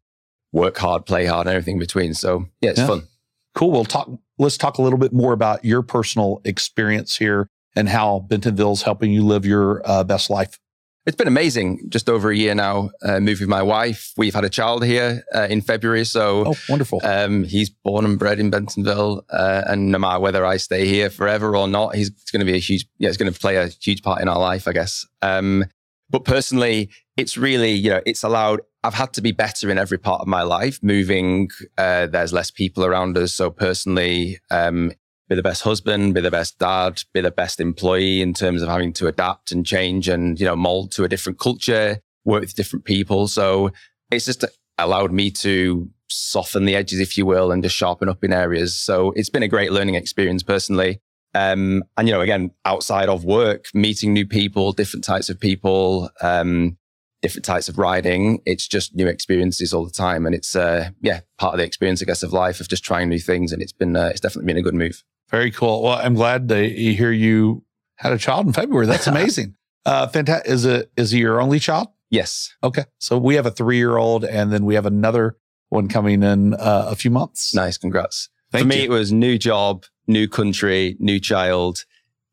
work 0.52 0.76
hard, 0.76 1.06
play 1.06 1.24
hard, 1.24 1.46
and 1.46 1.54
everything 1.54 1.78
between. 1.78 2.14
So 2.14 2.46
yeah, 2.60 2.70
it's 2.70 2.80
fun. 2.80 3.08
Cool. 3.54 3.70
We'll 3.70 3.84
talk. 3.84 4.10
Let's 4.38 4.56
talk 4.56 4.78
a 4.78 4.82
little 4.82 4.98
bit 4.98 5.12
more 5.12 5.32
about 5.32 5.64
your 5.64 5.82
personal 5.82 6.40
experience 6.44 7.16
here 7.16 7.48
and 7.78 7.88
how 7.88 8.18
Bentonville 8.28 8.72
is 8.72 8.82
helping 8.82 9.12
you 9.12 9.24
live 9.24 9.46
your 9.46 9.82
uh, 9.84 10.02
best 10.02 10.30
life? 10.30 10.58
It's 11.06 11.16
been 11.16 11.28
amazing. 11.28 11.88
Just 11.88 12.10
over 12.10 12.30
a 12.30 12.36
year 12.36 12.54
now, 12.54 12.90
uh, 13.02 13.20
moved 13.20 13.40
with 13.40 13.48
my 13.48 13.62
wife. 13.62 14.12
We've 14.16 14.34
had 14.34 14.44
a 14.44 14.50
child 14.50 14.84
here 14.84 15.22
uh, 15.34 15.46
in 15.48 15.62
February. 15.62 16.04
So, 16.04 16.48
oh, 16.48 16.54
wonderful. 16.68 17.00
Um, 17.04 17.44
he's 17.44 17.70
born 17.70 18.04
and 18.04 18.18
bred 18.18 18.40
in 18.40 18.50
Bentonville. 18.50 19.24
Uh, 19.30 19.62
and 19.66 19.92
no 19.92 19.98
matter 19.98 20.20
whether 20.20 20.44
I 20.44 20.58
stay 20.58 20.86
here 20.86 21.08
forever 21.08 21.56
or 21.56 21.68
not, 21.68 21.94
he's 21.94 22.10
going 22.10 22.40
to 22.40 22.52
be 22.52 22.56
a 22.56 22.60
huge, 22.60 22.86
yeah, 22.98 23.08
it's 23.08 23.16
going 23.16 23.32
to 23.32 23.40
play 23.40 23.56
a 23.56 23.68
huge 23.68 24.02
part 24.02 24.20
in 24.20 24.28
our 24.28 24.40
life, 24.40 24.68
I 24.68 24.72
guess. 24.72 25.06
Um, 25.22 25.64
but 26.10 26.24
personally, 26.24 26.90
it's 27.16 27.38
really, 27.38 27.72
you 27.72 27.90
know, 27.90 28.02
it's 28.04 28.24
allowed, 28.24 28.60
I've 28.82 28.94
had 28.94 29.12
to 29.14 29.22
be 29.22 29.32
better 29.32 29.70
in 29.70 29.78
every 29.78 29.98
part 29.98 30.20
of 30.20 30.26
my 30.26 30.42
life. 30.42 30.78
Moving, 30.82 31.48
uh, 31.78 32.08
there's 32.08 32.32
less 32.32 32.50
people 32.50 32.84
around 32.84 33.16
us. 33.16 33.32
So 33.32 33.50
personally, 33.50 34.40
um, 34.50 34.92
be 35.28 35.34
the 35.34 35.42
best 35.42 35.62
husband, 35.62 36.14
be 36.14 36.20
the 36.20 36.30
best 36.30 36.58
dad, 36.58 37.02
be 37.12 37.20
the 37.20 37.30
best 37.30 37.60
employee 37.60 38.22
in 38.22 38.32
terms 38.32 38.62
of 38.62 38.68
having 38.68 38.92
to 38.94 39.06
adapt 39.06 39.52
and 39.52 39.66
change 39.66 40.08
and, 40.08 40.40
you 40.40 40.46
know, 40.46 40.56
mold 40.56 40.90
to 40.92 41.04
a 41.04 41.08
different 41.08 41.38
culture, 41.38 41.98
work 42.24 42.40
with 42.40 42.54
different 42.54 42.84
people. 42.84 43.28
So 43.28 43.70
it's 44.10 44.24
just 44.24 44.44
allowed 44.78 45.12
me 45.12 45.30
to 45.32 45.90
soften 46.08 46.64
the 46.64 46.74
edges, 46.74 47.00
if 47.00 47.18
you 47.18 47.26
will, 47.26 47.52
and 47.52 47.62
just 47.62 47.76
sharpen 47.76 48.08
up 48.08 48.24
in 48.24 48.32
areas. 48.32 48.74
So 48.74 49.12
it's 49.16 49.28
been 49.28 49.42
a 49.42 49.48
great 49.48 49.70
learning 49.70 49.96
experience 49.96 50.42
personally. 50.42 51.00
Um, 51.34 51.84
and, 51.98 52.08
you 52.08 52.14
know, 52.14 52.22
again, 52.22 52.52
outside 52.64 53.10
of 53.10 53.24
work, 53.24 53.66
meeting 53.74 54.14
new 54.14 54.26
people, 54.26 54.72
different 54.72 55.04
types 55.04 55.28
of 55.28 55.38
people, 55.38 56.10
um, 56.22 56.77
different 57.22 57.44
types 57.44 57.68
of 57.68 57.78
riding. 57.78 58.40
It's 58.46 58.66
just 58.68 58.94
new 58.94 59.06
experiences 59.06 59.72
all 59.74 59.84
the 59.84 59.90
time. 59.90 60.26
And 60.26 60.34
it's, 60.34 60.54
uh, 60.54 60.90
yeah, 61.00 61.20
part 61.38 61.54
of 61.54 61.58
the 61.58 61.64
experience, 61.64 62.00
I 62.02 62.04
guess, 62.06 62.22
of 62.22 62.32
life 62.32 62.60
of 62.60 62.68
just 62.68 62.84
trying 62.84 63.08
new 63.08 63.18
things. 63.18 63.52
And 63.52 63.60
it's 63.62 63.72
been, 63.72 63.96
uh, 63.96 64.06
it's 64.06 64.20
definitely 64.20 64.46
been 64.46 64.58
a 64.58 64.62
good 64.62 64.74
move. 64.74 65.02
Very 65.30 65.50
cool. 65.50 65.82
Well, 65.82 65.98
I'm 66.02 66.14
glad 66.14 66.48
to 66.48 66.68
hear 66.68 67.10
you 67.12 67.64
had 67.96 68.12
a 68.12 68.18
child 68.18 68.46
in 68.46 68.52
February. 68.52 68.86
That's 68.86 69.06
amazing. 69.14 69.54
uh, 69.84 70.06
fantastic. 70.06 70.50
Is 70.50 70.64
it 70.64 70.90
is 70.96 71.10
he 71.10 71.18
your 71.18 71.40
only 71.40 71.58
child? 71.58 71.88
Yes. 72.10 72.54
Okay. 72.62 72.84
So 72.98 73.18
we 73.18 73.34
have 73.34 73.44
a 73.46 73.50
three 73.50 73.76
year 73.76 73.96
old, 73.98 74.24
and 74.24 74.50
then 74.52 74.64
we 74.64 74.74
have 74.76 74.86
another 74.86 75.36
one 75.68 75.88
coming 75.88 76.22
in 76.22 76.54
uh, 76.54 76.86
a 76.88 76.94
few 76.96 77.10
months. 77.10 77.54
Nice. 77.54 77.76
Congrats. 77.76 78.30
Thank 78.50 78.62
For 78.62 78.68
me, 78.68 78.76
you. 78.78 78.84
it 78.84 78.90
was 78.90 79.12
new 79.12 79.36
job, 79.36 79.84
new 80.06 80.26
country, 80.28 80.96
new 80.98 81.20
child 81.20 81.84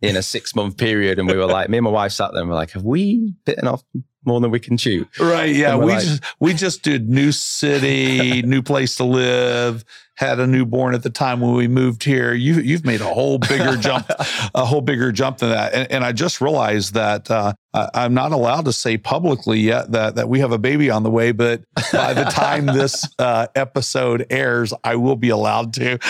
in 0.01 0.15
a 0.15 0.21
six 0.21 0.55
month 0.55 0.77
period, 0.77 1.19
and 1.19 1.27
we 1.27 1.35
were 1.35 1.45
like, 1.45 1.67
me 1.69 1.77
and 1.79 1.83
my 1.83 1.89
wife 1.89 2.11
sat 2.13 2.31
there 2.31 2.41
and 2.41 2.49
we're 2.49 2.55
like, 2.55 2.71
have 2.71 2.83
we 2.83 3.33
bitten 3.43 3.67
off 3.67 3.83
more 4.25 4.39
than 4.39 4.51
we 4.51 4.59
can 4.59 4.77
chew? 4.77 5.07
Right. 5.19 5.55
Yeah. 5.55 5.75
We 5.75 5.93
like, 5.93 6.03
just 6.03 6.23
we 6.39 6.53
just 6.53 6.83
did 6.83 7.09
new 7.09 7.31
city, 7.31 8.41
new 8.43 8.61
place 8.61 8.95
to 8.97 9.03
live, 9.03 9.85
had 10.15 10.39
a 10.39 10.47
newborn 10.47 10.95
at 10.95 11.03
the 11.03 11.09
time 11.09 11.41
when 11.41 11.53
we 11.53 11.67
moved 11.67 12.03
here. 12.03 12.33
You, 12.33 12.55
you've 12.55 12.85
made 12.85 13.01
a 13.01 13.13
whole 13.13 13.37
bigger 13.37 13.75
jump, 13.79 14.09
a 14.53 14.65
whole 14.65 14.81
bigger 14.81 15.11
jump 15.11 15.39
than 15.39 15.49
that. 15.49 15.73
And, 15.73 15.91
and 15.91 16.03
I 16.03 16.11
just 16.11 16.41
realized 16.41 16.93
that 16.93 17.29
uh, 17.29 17.53
I'm 17.73 18.13
not 18.13 18.31
allowed 18.31 18.65
to 18.65 18.73
say 18.73 18.97
publicly 18.97 19.59
yet 19.59 19.91
that 19.91 20.15
that 20.15 20.29
we 20.29 20.39
have 20.39 20.53
a 20.53 20.57
baby 20.57 20.89
on 20.89 21.03
the 21.03 21.09
way. 21.09 21.33
But 21.33 21.63
by 21.91 22.13
the 22.13 22.23
time 22.23 22.65
this 22.65 23.05
uh, 23.19 23.47
episode 23.55 24.25
airs, 24.29 24.73
I 24.83 24.95
will 24.95 25.17
be 25.17 25.29
allowed 25.29 25.73
to. 25.73 25.97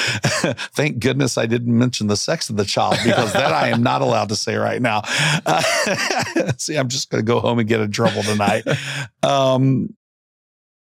Thank 0.76 1.00
goodness 1.00 1.38
I 1.38 1.48
didn't 1.48 1.76
mention 1.76 2.08
the 2.08 2.18
sex 2.18 2.50
of 2.50 2.58
the 2.58 2.66
child 2.66 2.98
because 3.04 3.34
that 3.34 3.52
I 3.52 3.70
am 3.70 3.82
not 3.82 4.02
allowed 4.02 4.30
to 4.30 4.36
say 4.36 4.56
right 4.56 4.82
now. 4.82 5.02
Uh, 5.46 5.62
see, 6.58 6.76
I'm 6.76 6.90
just 6.90 7.10
going 7.10 7.24
to 7.24 7.26
go 7.26 7.40
home 7.40 7.58
and 7.58 7.68
get 7.68 7.80
in 7.80 7.92
trouble 7.92 8.22
tonight. 8.22 8.64
Um, 9.24 9.96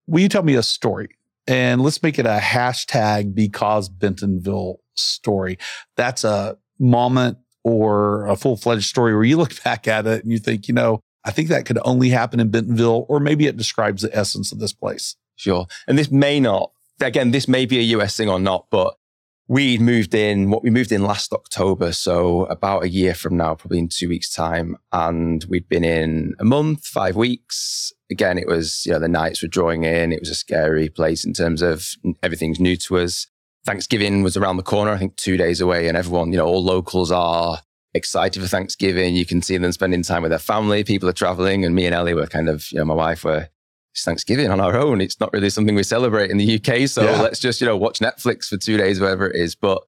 will 0.07 0.21
you 0.21 0.29
tell 0.29 0.43
me 0.43 0.55
a 0.55 0.63
story? 0.63 1.16
And 1.47 1.81
let's 1.81 2.03
make 2.03 2.19
it 2.19 2.27
a 2.27 2.39
hashtag 2.41 3.35
because 3.35 3.89
Bentonville 3.89 4.81
story. 4.95 5.59
That's 5.97 6.25
a 6.25 6.59
moment 6.79 7.39
or 7.63 8.27
a 8.27 8.37
full 8.37 8.57
fledged 8.57 8.85
story 8.85 9.15
where 9.15 9.25
you 9.25 9.37
look 9.37 9.63
back 9.65 9.89
at 9.89 10.07
it 10.07 10.23
and 10.23 10.33
you 10.33 10.39
think, 10.39 10.69
you 10.69 10.75
know, 10.75 11.01
I 11.25 11.33
think 11.33 11.49
that 11.49 11.67
could 11.67 11.79
only 11.85 12.11
happen 12.11 12.39
in 12.39 12.51
Bentonville, 12.51 13.05
or 13.09 13.19
maybe 13.19 13.47
it 13.47 13.57
describes 13.57 14.03
the 14.03 14.17
essence 14.17 14.53
of 14.53 14.61
this 14.61 14.73
place. 14.73 15.17
Sure. 15.35 15.67
And 15.89 15.99
this 15.99 16.11
may 16.11 16.39
not, 16.39 16.71
again, 17.01 17.33
this 17.33 17.49
may 17.49 17.67
be 17.67 17.79
a 17.79 17.99
US 17.99 18.17
thing 18.17 18.29
or 18.29 18.39
not, 18.39 18.67
but 18.71 18.95
we 19.49 19.79
moved 19.79 20.15
in 20.15 20.51
what 20.51 20.63
we 20.63 20.71
moved 20.71 20.91
in 20.91 21.03
last 21.03 21.33
October. 21.33 21.93
So 21.93 22.47
about 22.47 22.83
a 22.83 22.89
year 22.89 23.15
from 23.15 23.37
now, 23.37 23.55
probably 23.55 23.79
in 23.79 23.89
two 23.89 24.09
weeks 24.09 24.33
time. 24.33 24.77
And 24.93 25.45
we'd 25.49 25.69
been 25.69 25.85
in 25.85 26.35
a 26.41 26.45
month, 26.45 26.85
five 26.85 27.15
weeks. 27.15 27.93
Again, 28.11 28.39
it 28.39 28.49
was, 28.49 28.85
you 28.85 28.93
know, 28.93 28.99
the 28.99 29.09
nights 29.09 29.43
were 29.43 29.49
drawing 29.49 29.85
in. 29.85 30.13
It 30.13 30.21
was 30.21 30.31
a 30.31 30.35
scary 30.35 30.89
place 30.89 31.25
in 31.25 31.33
terms 31.33 31.63
of 31.63 31.87
everything's 32.23 32.59
new 32.59 32.77
to 32.79 32.99
us. 32.99 33.29
Thanksgiving 33.65 34.23
was 34.23 34.37
around 34.37 34.57
the 34.57 34.63
corner, 34.63 34.93
I 34.93 34.99
think 34.99 35.17
two 35.17 35.37
days 35.37 35.61
away 35.61 35.89
and 35.89 35.97
everyone, 35.97 36.31
you 36.31 36.39
know, 36.39 36.47
all 36.47 36.63
locals 36.63 37.11
are 37.11 37.61
excited 37.95 38.41
for 38.41 38.49
Thanksgiving. 38.49 39.17
You 39.17 39.27
can 39.27 39.43
see 39.43 39.57
them 39.59 39.73
spending 39.73 40.03
time 40.03 40.23
with 40.23 40.31
their 40.31 40.39
family. 40.39 40.85
People 40.85 41.09
are 41.09 41.13
traveling 41.13 41.65
and 41.65 41.75
me 41.75 41.87
and 41.87 41.95
Ellie 41.95 42.15
were 42.15 42.27
kind 42.27 42.49
of, 42.49 42.71
you 42.71 42.79
know, 42.79 42.85
my 42.85 42.95
wife 42.95 43.25
were 43.25 43.49
it's 43.97 44.05
Thanksgiving 44.05 44.51
on 44.51 44.61
our 44.61 44.77
own. 44.77 45.01
It's 45.01 45.19
not 45.21 45.33
really 45.33 45.49
something 45.49 45.75
we 45.75 45.83
celebrate 45.83 46.31
in 46.31 46.37
the 46.37 46.57
UK. 46.57 46.87
So 46.87 47.03
yeah. 47.03 47.23
let's 47.23 47.41
just, 47.41 47.63
you 47.63 47.67
know, 47.67 47.79
watch 47.79 47.99
Netflix 47.99 48.45
for 48.45 48.59
two 48.59 48.77
days, 48.77 49.01
whatever 49.01 49.27
it 49.27 49.37
is. 49.37 49.55
But 49.55 49.83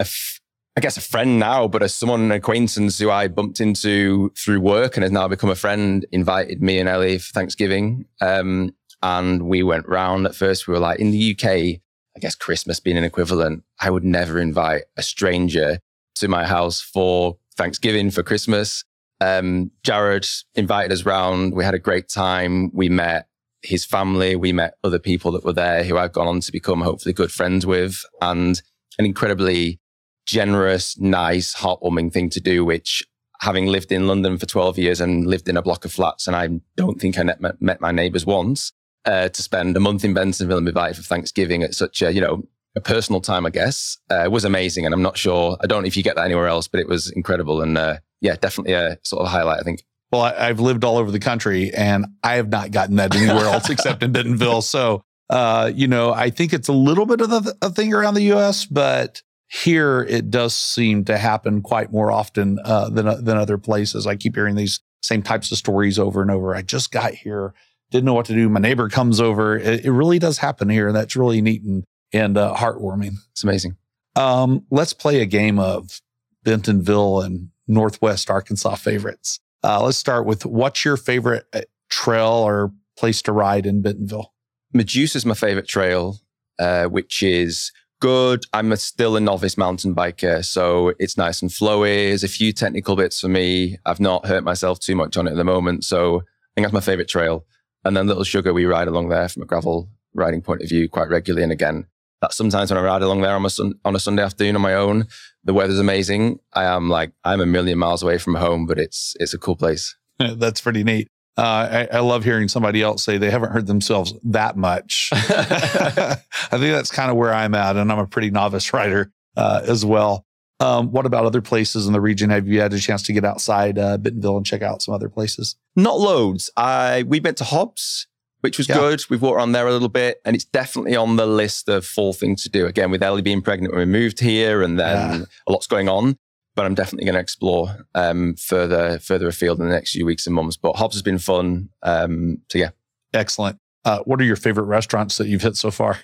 I 0.00 0.80
guess 0.80 0.96
a 0.96 1.00
friend 1.00 1.38
now, 1.38 1.68
but 1.68 1.82
as 1.82 1.94
someone, 1.94 2.22
an 2.22 2.32
acquaintance 2.32 2.98
who 2.98 3.08
I 3.08 3.28
bumped 3.28 3.60
into 3.60 4.30
through 4.30 4.60
work 4.60 4.96
and 4.96 5.04
has 5.04 5.12
now 5.12 5.28
become 5.28 5.48
a 5.48 5.54
friend, 5.54 6.04
invited 6.10 6.60
me 6.60 6.80
and 6.80 6.88
Ellie 6.88 7.18
for 7.18 7.32
Thanksgiving. 7.32 8.06
Um, 8.20 8.74
and 9.00 9.42
we 9.42 9.62
went 9.62 9.88
round 9.88 10.26
at 10.26 10.34
first. 10.34 10.66
We 10.66 10.74
were 10.74 10.80
like, 10.80 10.98
in 10.98 11.12
the 11.12 11.32
UK, 11.32 11.46
I 11.46 12.20
guess 12.20 12.34
Christmas 12.34 12.80
being 12.80 12.96
an 12.96 13.04
equivalent, 13.04 13.62
I 13.80 13.90
would 13.90 14.04
never 14.04 14.40
invite 14.40 14.82
a 14.96 15.02
stranger 15.02 15.78
to 16.16 16.26
my 16.26 16.46
house 16.46 16.80
for 16.80 17.36
Thanksgiving, 17.56 18.10
for 18.10 18.24
Christmas. 18.24 18.84
Um, 19.20 19.70
Jared 19.84 20.26
invited 20.56 20.90
us 20.90 21.06
round. 21.06 21.54
We 21.54 21.64
had 21.64 21.74
a 21.74 21.78
great 21.78 22.08
time. 22.08 22.72
We 22.74 22.88
met 22.88 23.28
his 23.62 23.84
family. 23.84 24.36
We 24.36 24.52
met 24.52 24.74
other 24.84 24.98
people 24.98 25.32
that 25.32 25.44
were 25.44 25.52
there 25.52 25.84
who 25.84 25.96
I've 25.96 26.12
gone 26.12 26.28
on 26.28 26.40
to 26.40 26.52
become 26.52 26.80
hopefully 26.80 27.12
good 27.12 27.32
friends 27.32 27.64
with 27.66 28.02
and 28.20 28.60
an 28.98 29.06
incredibly 29.06 29.80
generous, 30.26 30.98
nice, 30.98 31.54
heartwarming 31.54 32.12
thing 32.12 32.30
to 32.30 32.40
do, 32.40 32.64
which 32.64 33.02
having 33.40 33.66
lived 33.66 33.90
in 33.90 34.06
London 34.06 34.38
for 34.38 34.46
12 34.46 34.78
years 34.78 35.00
and 35.00 35.26
lived 35.26 35.48
in 35.48 35.56
a 35.56 35.62
block 35.62 35.84
of 35.84 35.92
flats, 35.92 36.26
and 36.26 36.36
I 36.36 36.48
don't 36.76 37.00
think 37.00 37.18
I 37.18 37.24
met, 37.24 37.60
met 37.60 37.80
my 37.80 37.90
neighbors 37.90 38.24
once, 38.24 38.72
uh, 39.04 39.28
to 39.28 39.42
spend 39.42 39.76
a 39.76 39.80
month 39.80 40.04
in 40.04 40.14
Bentonville 40.14 40.58
and 40.58 40.66
be 40.66 40.70
invited 40.70 40.96
for 40.96 41.02
Thanksgiving 41.02 41.62
at 41.62 41.74
such 41.74 42.02
a, 42.02 42.12
you 42.12 42.20
know, 42.20 42.44
a 42.76 42.80
personal 42.80 43.20
time, 43.20 43.44
I 43.44 43.50
guess, 43.50 43.98
uh, 44.10 44.28
was 44.30 44.44
amazing. 44.44 44.86
And 44.86 44.94
I'm 44.94 45.02
not 45.02 45.18
sure, 45.18 45.58
I 45.60 45.66
don't 45.66 45.82
know 45.82 45.88
if 45.88 45.96
you 45.96 46.02
get 46.02 46.16
that 46.16 46.24
anywhere 46.24 46.46
else, 46.46 46.68
but 46.68 46.80
it 46.80 46.88
was 46.88 47.10
incredible. 47.10 47.60
And 47.60 47.76
uh, 47.76 47.96
yeah, 48.20 48.36
definitely 48.36 48.74
a 48.74 48.98
sort 49.02 49.22
of 49.22 49.28
highlight, 49.28 49.60
I 49.60 49.62
think. 49.62 49.84
Well, 50.12 50.22
I, 50.22 50.46
have 50.46 50.60
lived 50.60 50.84
all 50.84 50.98
over 50.98 51.10
the 51.10 51.18
country 51.18 51.72
and 51.72 52.06
I 52.22 52.34
have 52.34 52.50
not 52.50 52.70
gotten 52.70 52.96
that 52.96 53.14
anywhere 53.14 53.46
else 53.46 53.70
except 53.70 54.02
in 54.02 54.12
Bentonville. 54.12 54.60
So, 54.60 55.02
uh, 55.30 55.72
you 55.74 55.88
know, 55.88 56.12
I 56.12 56.28
think 56.28 56.52
it's 56.52 56.68
a 56.68 56.74
little 56.74 57.06
bit 57.06 57.22
of 57.22 57.32
a, 57.32 57.54
a, 57.62 57.70
thing 57.70 57.94
around 57.94 58.14
the 58.14 58.32
US, 58.34 58.66
but 58.66 59.22
here 59.48 60.02
it 60.02 60.30
does 60.30 60.54
seem 60.54 61.04
to 61.06 61.16
happen 61.16 61.62
quite 61.62 61.92
more 61.92 62.12
often 62.12 62.58
uh, 62.64 62.90
than, 62.90 63.24
than 63.24 63.38
other 63.38 63.56
places. 63.56 64.06
I 64.06 64.16
keep 64.16 64.34
hearing 64.34 64.54
these 64.54 64.80
same 65.02 65.22
types 65.22 65.50
of 65.50 65.58
stories 65.58 65.98
over 65.98 66.20
and 66.20 66.30
over. 66.30 66.54
I 66.54 66.60
just 66.60 66.92
got 66.92 67.14
here 67.14 67.54
didn't 67.92 68.06
know 68.06 68.14
what 68.14 68.26
to 68.26 68.34
do. 68.34 68.48
My 68.48 68.58
neighbor 68.58 68.88
comes 68.88 69.20
over. 69.20 69.56
It, 69.56 69.84
it 69.84 69.92
really 69.92 70.18
does 70.18 70.38
happen 70.38 70.68
here. 70.68 70.88
And 70.88 70.96
that's 70.96 71.14
really 71.14 71.40
neat 71.40 71.62
and, 71.62 71.84
and 72.12 72.36
uh, 72.36 72.54
heartwarming. 72.56 73.12
It's 73.30 73.44
amazing. 73.44 73.76
Um, 74.16 74.64
let's 74.70 74.92
play 74.92 75.20
a 75.20 75.26
game 75.26 75.58
of 75.58 76.00
Bentonville 76.42 77.20
and 77.20 77.50
Northwest 77.68 78.30
Arkansas 78.30 78.74
favorites. 78.76 79.38
Uh, 79.64 79.82
let's 79.82 79.98
start 79.98 80.26
with 80.26 80.44
what's 80.44 80.84
your 80.84 80.96
favorite 80.96 81.46
uh, 81.52 81.60
trail 81.88 82.28
or 82.28 82.72
place 82.96 83.22
to 83.22 83.32
ride 83.32 83.66
in 83.66 83.80
Bentonville? 83.80 84.32
Medusa 84.72 85.18
is 85.18 85.26
my 85.26 85.34
favorite 85.34 85.68
trail, 85.68 86.18
uh, 86.58 86.86
which 86.86 87.22
is 87.22 87.70
good. 88.00 88.44
I'm 88.52 88.72
a, 88.72 88.76
still 88.76 89.16
a 89.16 89.20
novice 89.20 89.56
mountain 89.56 89.94
biker, 89.94 90.44
so 90.44 90.92
it's 90.98 91.16
nice 91.16 91.42
and 91.42 91.50
flowy. 91.50 92.08
There's 92.08 92.24
a 92.24 92.28
few 92.28 92.52
technical 92.52 92.96
bits 92.96 93.20
for 93.20 93.28
me. 93.28 93.78
I've 93.86 94.00
not 94.00 94.26
hurt 94.26 94.42
myself 94.42 94.80
too 94.80 94.96
much 94.96 95.16
on 95.16 95.28
it 95.28 95.32
at 95.32 95.36
the 95.36 95.44
moment, 95.44 95.84
so 95.84 96.16
I 96.16 96.50
think 96.54 96.64
that's 96.64 96.72
my 96.72 96.80
favorite 96.80 97.08
trail. 97.08 97.46
And 97.84 97.96
then 97.96 98.08
Little 98.08 98.24
Sugar, 98.24 98.52
we 98.52 98.64
ride 98.64 98.88
along 98.88 99.10
there 99.10 99.28
from 99.28 99.42
a 99.42 99.46
gravel 99.46 99.88
riding 100.14 100.42
point 100.42 100.62
of 100.62 100.68
view 100.68 100.88
quite 100.88 101.08
regularly. 101.08 101.42
And 101.42 101.52
again, 101.52 101.86
that 102.20 102.32
sometimes 102.32 102.70
when 102.70 102.78
I 102.78 102.82
ride 102.82 103.02
along 103.02 103.20
there 103.20 103.34
on 103.34 103.44
a, 103.44 103.50
sun, 103.50 103.74
on 103.84 103.94
a 103.94 104.00
Sunday 104.00 104.22
afternoon 104.22 104.56
on 104.56 104.62
my 104.62 104.74
own, 104.74 105.06
the 105.44 105.54
weather's 105.54 105.78
amazing. 105.78 106.40
I 106.52 106.64
am 106.64 106.88
like, 106.88 107.12
I'm 107.24 107.40
a 107.40 107.46
million 107.46 107.78
miles 107.78 108.02
away 108.02 108.18
from 108.18 108.34
home, 108.34 108.66
but 108.66 108.78
it's, 108.78 109.14
it's 109.18 109.34
a 109.34 109.38
cool 109.38 109.56
place. 109.56 109.96
That's 110.18 110.60
pretty 110.60 110.84
neat. 110.84 111.08
Uh, 111.36 111.86
I, 111.90 111.96
I, 111.96 112.00
love 112.00 112.24
hearing 112.24 112.48
somebody 112.48 112.82
else 112.82 113.02
say 113.02 113.16
they 113.16 113.30
haven't 113.30 113.52
heard 113.52 113.66
themselves 113.66 114.12
that 114.24 114.54
much. 114.58 115.08
I 115.14 116.16
think 116.50 116.74
that's 116.74 116.90
kind 116.90 117.10
of 117.10 117.16
where 117.16 117.32
I'm 117.32 117.54
at, 117.54 117.76
and 117.76 117.90
I'm 117.90 117.98
a 117.98 118.06
pretty 118.06 118.28
novice 118.28 118.70
writer 118.74 119.10
uh, 119.34 119.62
as 119.64 119.82
well. 119.82 120.26
Um, 120.60 120.92
what 120.92 121.06
about 121.06 121.24
other 121.24 121.40
places 121.40 121.86
in 121.86 121.94
the 121.94 122.02
region? 122.02 122.28
Have 122.28 122.46
you 122.46 122.60
had 122.60 122.74
a 122.74 122.78
chance 122.78 123.02
to 123.04 123.14
get 123.14 123.24
outside 123.24 123.78
uh, 123.78 123.96
Bentonville 123.96 124.36
and 124.36 124.44
check 124.44 124.60
out 124.60 124.82
some 124.82 124.94
other 124.94 125.08
places? 125.08 125.56
Not 125.74 125.98
loads. 125.98 126.50
I 126.54 127.04
we 127.04 127.18
went 127.18 127.38
to 127.38 127.44
Hobbs, 127.44 128.06
which 128.42 128.58
was 128.58 128.68
yeah. 128.68 128.76
good. 128.76 129.02
We've 129.10 129.20
walked 129.20 129.38
around 129.38 129.52
there 129.52 129.66
a 129.66 129.72
little 129.72 129.88
bit, 129.88 130.20
and 130.24 130.36
it's 130.36 130.44
definitely 130.44 130.94
on 130.94 131.16
the 131.16 131.26
list 131.26 131.68
of 131.68 131.84
four 131.84 132.14
things 132.14 132.42
to 132.44 132.48
do. 132.48 132.66
Again, 132.66 132.90
with 132.90 133.02
Ellie 133.02 133.22
being 133.22 133.42
pregnant 133.42 133.74
when 133.74 133.80
we 133.80 133.90
moved 133.90 134.20
here, 134.20 134.62
and 134.62 134.78
then 134.78 135.20
yeah. 135.20 135.26
a 135.48 135.52
lot's 135.52 135.66
going 135.66 135.88
on 135.88 136.16
but 136.54 136.66
I'm 136.66 136.74
definitely 136.74 137.06
going 137.06 137.14
to 137.14 137.20
explore 137.20 137.86
um, 137.94 138.34
further 138.34 138.98
further 138.98 139.28
afield 139.28 139.58
in 139.60 139.66
the 139.66 139.72
next 139.72 139.92
few 139.92 140.04
weeks 140.04 140.26
and 140.26 140.34
months. 140.34 140.56
But 140.56 140.76
Hobbs 140.76 140.94
has 140.94 141.02
been 141.02 141.18
fun. 141.18 141.70
Um, 141.82 142.42
so 142.50 142.58
yeah, 142.58 142.70
excellent. 143.14 143.58
Uh, 143.84 144.00
what 144.04 144.20
are 144.20 144.24
your 144.24 144.36
favorite 144.36 144.64
restaurants 144.64 145.18
that 145.18 145.28
you've 145.28 145.42
hit 145.42 145.56
so 145.56 145.70
far? 145.70 146.00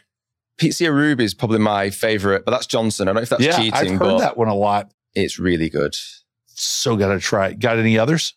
Pizzeria 0.59 0.93
Ruby 0.93 1.25
is 1.25 1.35
probably 1.35 1.59
my 1.59 1.91
favorite, 1.91 2.45
but 2.45 2.51
that's 2.51 2.67
Johnson. 2.67 3.07
I 3.07 3.09
don't 3.11 3.17
know 3.17 3.23
if 3.23 3.29
that's 3.29 3.43
yeah, 3.43 3.57
cheating. 3.57 3.75
I've 3.75 4.01
heard 4.01 4.21
that 4.21 4.37
one 4.37 4.49
a 4.49 4.55
lot. 4.55 4.91
It's 5.15 5.39
really 5.39 5.69
good. 5.69 5.95
So 6.47 6.97
got 6.97 7.13
to 7.13 7.21
try. 7.21 7.53
Got 7.53 7.79
any 7.79 7.99
others? 7.99 8.35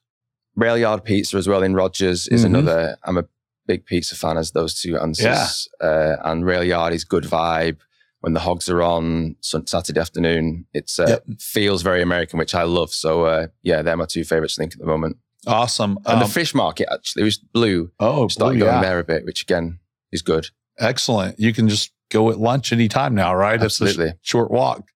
Rail 0.56 0.78
Yard 0.78 1.04
Pizza 1.04 1.38
as 1.38 1.48
well 1.48 1.64
in 1.64 1.74
Rogers 1.74 2.28
is 2.28 2.46
mm-hmm. 2.46 2.56
another. 2.56 2.98
I'm 3.04 3.18
a 3.18 3.26
big 3.71 3.86
pizza 3.86 4.15
fan 4.15 4.38
as 4.38 4.51
those 4.51 4.73
two 4.81 4.97
answers. 4.97 5.69
Yeah. 5.81 5.88
Uh, 5.88 6.15
and 6.25 6.45
Rail 6.45 6.63
Yard 6.63 6.93
is 6.93 7.05
good 7.05 7.23
vibe 7.23 7.77
when 8.19 8.34
the 8.34 8.39
hogs 8.41 8.67
are 8.69 8.81
on 8.81 9.36
Saturday 9.41 9.99
afternoon. 9.99 10.65
it 10.73 10.91
uh, 10.99 11.05
yep. 11.07 11.23
feels 11.39 11.81
very 11.81 12.01
American, 12.01 12.38
which 12.38 12.53
I 12.53 12.63
love. 12.63 12.91
So 12.91 13.25
uh, 13.25 13.47
yeah, 13.63 13.81
they're 13.81 13.97
my 13.97 14.05
two 14.05 14.25
favorites. 14.25 14.60
I 14.60 14.63
think 14.63 14.73
at 14.73 14.79
the 14.79 14.86
moment. 14.86 15.17
Awesome. 15.47 15.97
And 16.05 16.15
um, 16.15 16.19
the 16.19 16.27
fish 16.27 16.53
market 16.53 16.88
actually 16.91 17.23
was 17.23 17.38
blue. 17.38 17.91
Oh, 17.99 18.27
started 18.27 18.57
blue, 18.57 18.65
going 18.65 18.75
yeah. 18.75 18.89
there 18.89 18.99
a 18.99 19.03
bit, 19.03 19.25
which 19.25 19.41
again 19.41 19.79
is 20.12 20.21
good. 20.21 20.47
Excellent. 20.77 21.39
You 21.39 21.53
can 21.53 21.69
just 21.69 21.91
go 22.12 22.29
at 22.29 22.38
lunch 22.38 22.73
anytime 22.73 23.15
now, 23.15 23.34
right? 23.34 23.62
Absolutely. 23.62 24.07
It's 24.07 24.13
a 24.13 24.19
short 24.21 24.51
walk. 24.51 24.89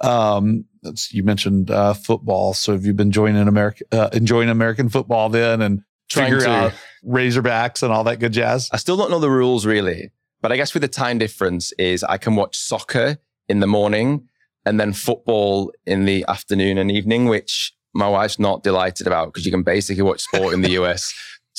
Um, 0.00 0.66
you 1.10 1.24
mentioned 1.24 1.70
uh, 1.70 1.94
football. 1.94 2.54
So 2.54 2.72
have 2.72 2.84
you 2.84 2.92
been 2.92 3.10
joining 3.10 3.48
America, 3.48 3.84
uh, 3.90 4.10
enjoying 4.12 4.50
American 4.50 4.88
football 4.88 5.30
then, 5.30 5.62
and 5.62 5.82
trying 6.08 6.32
figure 6.32 6.44
to. 6.44 6.50
out 6.50 6.72
Razorbacks 7.06 7.82
and 7.82 7.92
all 7.92 8.04
that 8.04 8.18
good 8.18 8.32
jazz? 8.32 8.68
I 8.72 8.76
still 8.76 8.96
don't 8.96 9.10
know 9.10 9.20
the 9.20 9.30
rules 9.30 9.66
really. 9.66 10.10
But 10.40 10.52
I 10.52 10.56
guess 10.56 10.72
with 10.72 10.82
the 10.82 10.88
time 10.88 11.18
difference 11.18 11.72
is 11.72 12.04
I 12.04 12.16
can 12.16 12.36
watch 12.36 12.56
soccer 12.56 13.18
in 13.48 13.60
the 13.60 13.66
morning 13.66 14.28
and 14.64 14.78
then 14.78 14.92
football 14.92 15.72
in 15.86 16.04
the 16.04 16.24
afternoon 16.28 16.78
and 16.78 16.90
evening, 16.90 17.26
which 17.26 17.72
my 17.94 18.08
wife's 18.08 18.38
not 18.38 18.62
delighted 18.62 19.06
about 19.06 19.26
because 19.26 19.44
you 19.44 19.50
can 19.50 19.62
basically 19.62 20.02
watch 20.02 20.20
sport 20.20 20.54
in 20.54 20.62
the 20.62 20.70
US 20.82 21.12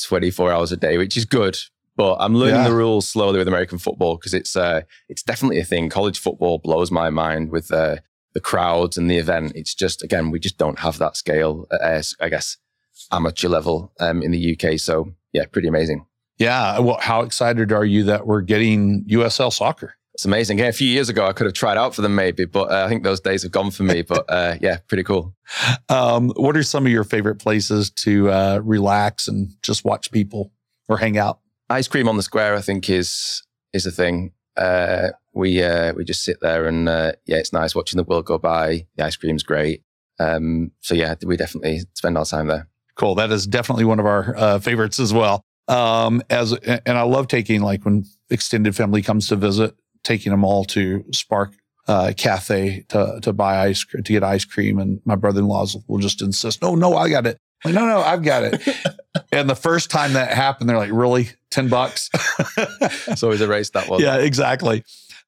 24 0.03 0.51
hours 0.51 0.71
a 0.71 0.77
day, 0.77 0.97
which 0.97 1.17
is 1.17 1.25
good. 1.25 1.57
But 1.97 2.15
I'm 2.21 2.35
learning 2.35 2.55
yeah. 2.55 2.69
the 2.69 2.75
rules 2.75 3.09
slowly 3.09 3.39
with 3.39 3.47
American 3.49 3.77
football 3.77 4.15
because 4.15 4.33
it's 4.33 4.55
uh, 4.55 4.83
it's 5.09 5.23
definitely 5.23 5.59
a 5.59 5.65
thing. 5.65 5.89
College 5.89 6.17
football 6.17 6.57
blows 6.57 6.91
my 6.91 7.09
mind 7.09 7.51
with 7.51 7.73
uh, 7.73 7.97
the 8.33 8.39
crowds 8.39 8.97
and 8.97 9.11
the 9.11 9.17
event. 9.17 9.51
It's 9.55 9.75
just 9.75 10.01
again 10.01 10.31
we 10.31 10.39
just 10.39 10.57
don't 10.57 10.79
have 10.79 10.97
that 10.99 11.17
scale 11.17 11.67
at 11.71 12.13
I 12.21 12.29
guess 12.29 12.55
amateur 13.11 13.49
level 13.49 13.91
um, 13.99 14.21
in 14.21 14.31
the 14.31 14.57
UK. 14.57 14.79
So 14.79 15.13
yeah, 15.33 15.45
pretty 15.45 15.67
amazing. 15.67 16.05
Yeah. 16.37 16.79
Well, 16.79 16.97
how 17.01 17.21
excited 17.21 17.71
are 17.71 17.85
you 17.85 18.03
that 18.05 18.25
we're 18.25 18.41
getting 18.41 19.03
USL 19.05 19.51
soccer? 19.51 19.95
It's 20.13 20.25
amazing. 20.25 20.59
Yeah, 20.59 20.65
a 20.65 20.73
few 20.73 20.87
years 20.87 21.07
ago, 21.07 21.27
I 21.27 21.33
could 21.33 21.45
have 21.45 21.53
tried 21.53 21.77
out 21.77 21.95
for 21.95 22.01
them 22.01 22.15
maybe, 22.15 22.45
but 22.45 22.71
uh, 22.71 22.83
I 22.85 22.89
think 22.89 23.03
those 23.03 23.21
days 23.21 23.43
have 23.43 23.51
gone 23.51 23.71
for 23.71 23.83
me. 23.83 24.01
But 24.01 24.25
uh, 24.27 24.55
yeah, 24.61 24.79
pretty 24.87 25.03
cool. 25.03 25.35
Um, 25.87 26.31
what 26.35 26.57
are 26.57 26.63
some 26.63 26.85
of 26.85 26.91
your 26.91 27.03
favorite 27.03 27.35
places 27.35 27.89
to 27.91 28.29
uh, 28.29 28.59
relax 28.63 29.27
and 29.27 29.51
just 29.61 29.85
watch 29.85 30.11
people 30.11 30.51
or 30.87 30.97
hang 30.97 31.17
out? 31.17 31.39
Ice 31.69 31.87
cream 31.87 32.09
on 32.09 32.17
the 32.17 32.23
square, 32.23 32.55
I 32.55 32.61
think, 32.61 32.89
is 32.89 33.43
is 33.71 33.85
a 33.85 33.91
thing. 33.91 34.31
Uh, 34.57 35.09
we 35.33 35.63
uh, 35.63 35.93
we 35.93 36.03
just 36.03 36.23
sit 36.23 36.41
there 36.41 36.65
and 36.65 36.89
uh, 36.89 37.13
yeah, 37.25 37.37
it's 37.37 37.53
nice 37.53 37.75
watching 37.75 37.97
the 37.97 38.03
world 38.03 38.25
go 38.25 38.37
by. 38.37 38.87
The 38.95 39.05
ice 39.05 39.15
cream's 39.15 39.43
great. 39.43 39.83
Um, 40.19 40.71
so 40.81 40.95
yeah, 40.95 41.15
we 41.25 41.37
definitely 41.37 41.81
spend 41.93 42.17
our 42.17 42.25
time 42.25 42.47
there. 42.47 42.67
Cool. 42.99 43.15
That 43.15 43.31
is 43.31 43.47
definitely 43.47 43.85
one 43.85 43.99
of 43.99 44.05
our 44.05 44.59
favorites 44.59 44.99
as 44.99 45.13
well. 45.13 45.41
Um, 45.69 46.21
as 46.29 46.51
and 46.53 46.97
I 46.97 47.03
love 47.03 47.27
taking 47.27 47.61
like 47.61 47.85
when 47.85 48.03
extended 48.29 48.75
family 48.75 49.01
comes 49.01 49.27
to 49.29 49.35
visit, 49.35 49.75
taking 50.03 50.31
them 50.31 50.43
all 50.43 50.65
to 50.65 51.05
Spark 51.13 51.53
uh, 51.87 52.13
Cafe 52.15 52.85
to 52.89 53.19
to 53.21 53.33
buy 53.33 53.61
ice 53.61 53.85
to 53.85 54.01
get 54.01 54.23
ice 54.23 54.45
cream, 54.45 54.79
and 54.79 54.99
my 55.05 55.15
brother-in-laws 55.15 55.77
will 55.87 55.99
just 55.99 56.21
insist, 56.21 56.61
"No, 56.61 56.75
no, 56.75 56.95
I 56.95 57.09
got 57.09 57.25
it." 57.25 57.37
Like, 57.65 57.73
no, 57.73 57.85
no, 57.85 57.99
I've 57.99 58.23
got 58.23 58.43
it. 58.43 58.61
and 59.31 59.49
the 59.49 59.55
first 59.55 59.89
time 59.89 60.13
that 60.13 60.31
happened, 60.31 60.69
they're 60.69 60.77
like, 60.77 60.91
"Really, 60.91 61.29
ten 61.49 61.67
bucks?" 61.67 62.09
so 63.15 63.27
always 63.27 63.41
a 63.41 63.47
race 63.47 63.69
that 63.71 63.89
one. 63.89 64.01
Yeah, 64.01 64.17
exactly. 64.17 64.83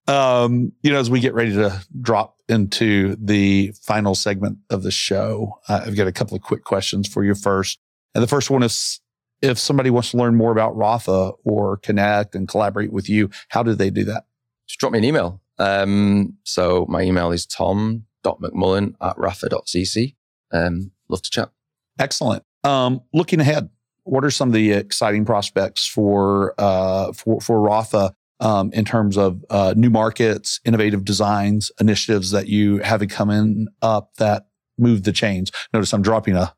Um, 0.08 0.72
you 0.82 0.92
know, 0.92 1.00
as 1.00 1.10
we 1.10 1.20
get 1.20 1.34
ready 1.34 1.54
to 1.54 1.84
drop 2.00 2.36
into 2.52 3.16
the 3.20 3.74
final 3.82 4.16
segment 4.16 4.60
of 4.70 4.84
the 4.84 4.92
show, 4.92 5.60
uh, 5.68 5.84
I've 5.86 5.96
got 5.96 6.08
a 6.08 6.12
couple 6.12 6.36
of 6.36 6.44
quick 6.44 6.64
questions 6.64 7.08
for 7.08 7.24
you 7.24 7.36
first. 7.36 7.80
And 8.14 8.24
the 8.24 8.28
first 8.28 8.50
one 8.50 8.64
is 8.64 9.00
if 9.42 9.58
somebody 9.58 9.90
wants 9.90 10.12
to 10.12 10.18
learn 10.18 10.36
more 10.36 10.52
about 10.52 10.76
Rapha 10.76 11.36
or 11.44 11.78
connect 11.78 12.36
and 12.36 12.48
collaborate 12.48 12.92
with 12.92 13.10
you, 13.10 13.30
how 13.50 13.64
do 13.64 13.74
they 13.74 13.90
do 13.90 14.04
that? 14.06 14.26
Just 14.68 14.80
drop 14.80 14.92
me 14.92 15.00
an 15.00 15.06
email. 15.06 15.42
Um, 15.58 16.38
so 16.44 16.86
my 16.90 17.02
email 17.02 17.32
is 17.32 17.46
tom.mcmullen 17.46 18.96
at 19.02 19.16
rapha.cc. 19.18 20.16
Um, 20.52 20.92
love 21.10 21.22
to 21.22 21.30
chat. 21.30 21.50
Excellent. 22.00 22.44
Um, 22.64 23.02
looking 23.14 23.40
ahead, 23.40 23.70
what 24.04 24.24
are 24.24 24.32
some 24.32 24.50
of 24.50 24.54
the 24.54 24.72
exciting 24.72 25.26
prospects 25.26 25.86
for 25.86 26.54
uh, 26.58 27.14
for 27.14 27.40
for 27.42 27.58
Rapha 27.58 28.14
um, 28.42 28.72
in 28.74 28.84
terms 28.84 29.18
of 29.18 29.44
uh, 29.50 29.74
new 29.78 29.90
markets, 29.90 30.60
innovative 30.66 31.06
designs, 31.06 31.72
initiatives 31.80 32.32
that 32.32 32.48
you 32.48 32.80
have 32.80 33.08
coming 33.08 33.68
up 33.82 34.16
that 34.18 34.48
move 34.78 35.04
the 35.04 35.12
chains? 35.12 35.52
Notice 35.74 35.94
I'm 35.94 36.02
dropping 36.02 36.36
a 36.36 36.54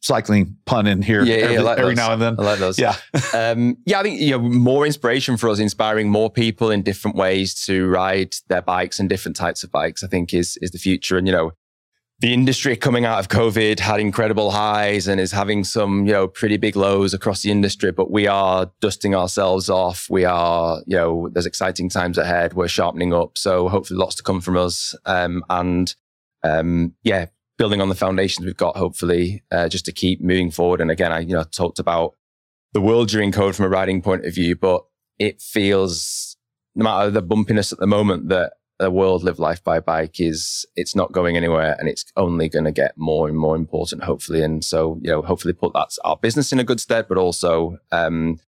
cycling 0.00 0.56
pun 0.66 0.86
in 0.86 1.00
here 1.00 1.24
yeah, 1.24 1.36
yeah, 1.36 1.44
every, 1.44 1.58
like 1.60 1.78
every 1.78 1.94
now 1.94 2.12
and 2.12 2.20
then. 2.20 2.36
I 2.38 2.42
like 2.42 2.58
those. 2.58 2.78
Yeah. 2.78 2.96
um, 3.34 3.76
yeah, 3.86 4.00
I 4.00 4.02
think 4.02 4.20
you 4.20 4.32
know, 4.32 4.38
more 4.38 4.84
inspiration 4.84 5.36
for 5.36 5.48
us, 5.48 5.58
inspiring 5.58 6.10
more 6.10 6.30
people 6.30 6.70
in 6.70 6.82
different 6.82 7.16
ways 7.16 7.54
to 7.64 7.88
ride 7.88 8.34
their 8.48 8.62
bikes 8.62 9.00
and 9.00 9.08
different 9.08 9.36
types 9.36 9.62
of 9.62 9.72
bikes, 9.72 10.02
I 10.02 10.08
think 10.08 10.34
is 10.34 10.58
is 10.60 10.72
the 10.72 10.78
future. 10.78 11.16
And, 11.16 11.26
you 11.26 11.32
know, 11.32 11.52
the 12.22 12.32
industry 12.32 12.76
coming 12.76 13.04
out 13.04 13.18
of 13.18 13.26
COVID 13.28 13.80
had 13.80 13.98
incredible 13.98 14.52
highs 14.52 15.08
and 15.08 15.20
is 15.20 15.32
having 15.32 15.64
some, 15.64 16.06
you 16.06 16.12
know, 16.12 16.28
pretty 16.28 16.56
big 16.56 16.76
lows 16.76 17.12
across 17.12 17.42
the 17.42 17.50
industry, 17.50 17.90
but 17.90 18.12
we 18.12 18.28
are 18.28 18.70
dusting 18.80 19.12
ourselves 19.12 19.68
off. 19.68 20.06
We 20.08 20.24
are, 20.24 20.80
you 20.86 20.96
know, 20.96 21.28
there's 21.32 21.46
exciting 21.46 21.88
times 21.88 22.18
ahead. 22.18 22.54
We're 22.54 22.68
sharpening 22.68 23.12
up. 23.12 23.36
So 23.36 23.68
hopefully 23.68 23.98
lots 23.98 24.14
to 24.14 24.22
come 24.22 24.40
from 24.40 24.56
us. 24.56 24.94
Um, 25.04 25.44
and, 25.50 25.92
um, 26.44 26.94
yeah, 27.02 27.26
building 27.58 27.80
on 27.80 27.88
the 27.88 27.96
foundations 27.96 28.46
we've 28.46 28.56
got, 28.56 28.76
hopefully, 28.76 29.42
uh, 29.50 29.68
just 29.68 29.84
to 29.86 29.92
keep 29.92 30.20
moving 30.20 30.52
forward. 30.52 30.80
And 30.80 30.92
again, 30.92 31.10
I 31.10 31.20
you 31.20 31.34
know 31.34 31.42
talked 31.42 31.80
about 31.80 32.14
the 32.72 32.80
world 32.80 33.08
during 33.08 33.32
code 33.32 33.56
from 33.56 33.66
a 33.66 33.68
riding 33.68 34.00
point 34.00 34.24
of 34.24 34.32
view, 34.32 34.54
but 34.54 34.84
it 35.18 35.42
feels 35.42 36.36
no 36.76 36.84
matter 36.84 37.10
the 37.10 37.22
bumpiness 37.22 37.72
at 37.72 37.80
the 37.80 37.86
moment 37.86 38.28
that 38.28 38.52
the 38.82 38.90
world 38.90 39.22
live 39.22 39.38
life 39.38 39.62
by 39.62 39.80
bike 39.80 40.20
is 40.20 40.66
it's 40.76 40.94
not 40.94 41.12
going 41.12 41.36
anywhere 41.36 41.76
and 41.78 41.88
it's 41.88 42.04
only 42.16 42.48
going 42.48 42.64
to 42.64 42.72
get 42.72 42.96
more 42.96 43.28
and 43.28 43.38
more 43.38 43.56
important 43.56 44.04
hopefully 44.04 44.42
and 44.42 44.64
so 44.64 44.98
you 45.02 45.10
know 45.10 45.22
hopefully 45.22 45.54
put 45.54 45.72
that 45.72 45.88
our 46.04 46.16
business 46.16 46.52
in 46.52 46.58
a 46.58 46.64
good 46.64 46.80
stead 46.80 47.06
but 47.08 47.18
also 47.18 47.78
um 47.92 48.38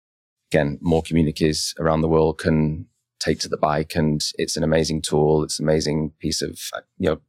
again 0.51 0.79
more 0.81 1.03
communities 1.03 1.75
around 1.79 2.01
the 2.01 2.09
world 2.09 2.39
can 2.39 2.87
take 3.21 3.39
to 3.39 3.49
the 3.49 3.57
bike 3.57 3.95
and 3.95 4.21
it's 4.37 4.57
an 4.57 4.65
amazing 4.65 5.01
tool 5.01 5.43
it's 5.43 5.59
an 5.59 5.65
amazing 5.65 6.11
piece 6.19 6.43
of 6.43 6.59
you 6.99 7.09
know 7.09 7.21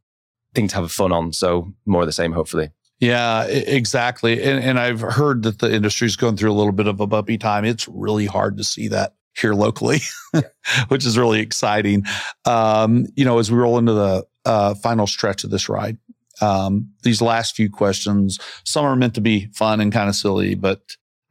thing 0.56 0.68
to 0.70 0.76
have 0.76 0.92
fun 0.92 1.12
on. 1.12 1.34
So 1.34 1.74
more 1.86 2.02
of 2.02 2.08
the 2.08 2.14
same, 2.14 2.32
hopefully. 2.32 2.72
Yeah, 3.00 3.44
exactly. 3.44 4.42
And, 4.42 4.64
and 4.64 4.80
I've 4.80 5.02
heard 5.02 5.44
that 5.44 5.60
the 5.60 5.72
industry's 5.72 6.16
going 6.16 6.38
through 6.38 6.52
a 6.52 6.56
little 6.56 6.72
bit 6.72 6.88
of 6.88 7.02
a 7.02 7.06
bumpy 7.06 7.38
time. 7.38 7.66
It's 7.66 7.88
really 7.90 8.26
hard 8.26 8.58
to 8.58 8.64
see 8.64 8.88
that 8.88 9.16
here 9.38 9.54
locally, 9.54 10.00
which 10.88 11.06
is 11.06 11.18
really 11.18 11.40
exciting. 11.40 12.04
Um, 12.46 13.08
you 13.16 13.26
know, 13.26 13.40
as 13.40 13.52
we 13.52 13.58
roll 13.58 13.78
into 13.78 13.94
the 13.94 14.26
uh, 14.46 14.76
final 14.76 15.08
stretch 15.08 15.44
of 15.44 15.50
this 15.50 15.70
ride, 15.70 15.98
um, 16.42 16.90
these 17.04 17.22
last 17.22 17.56
few 17.56 17.70
questions, 17.70 18.40
some 18.64 18.86
are 18.86 18.96
meant 18.96 19.16
to 19.16 19.22
be 19.22 19.48
fun 19.54 19.80
and 19.80 19.92
kind 19.92 20.10
of 20.10 20.16
silly, 20.16 20.56
but 20.56 20.82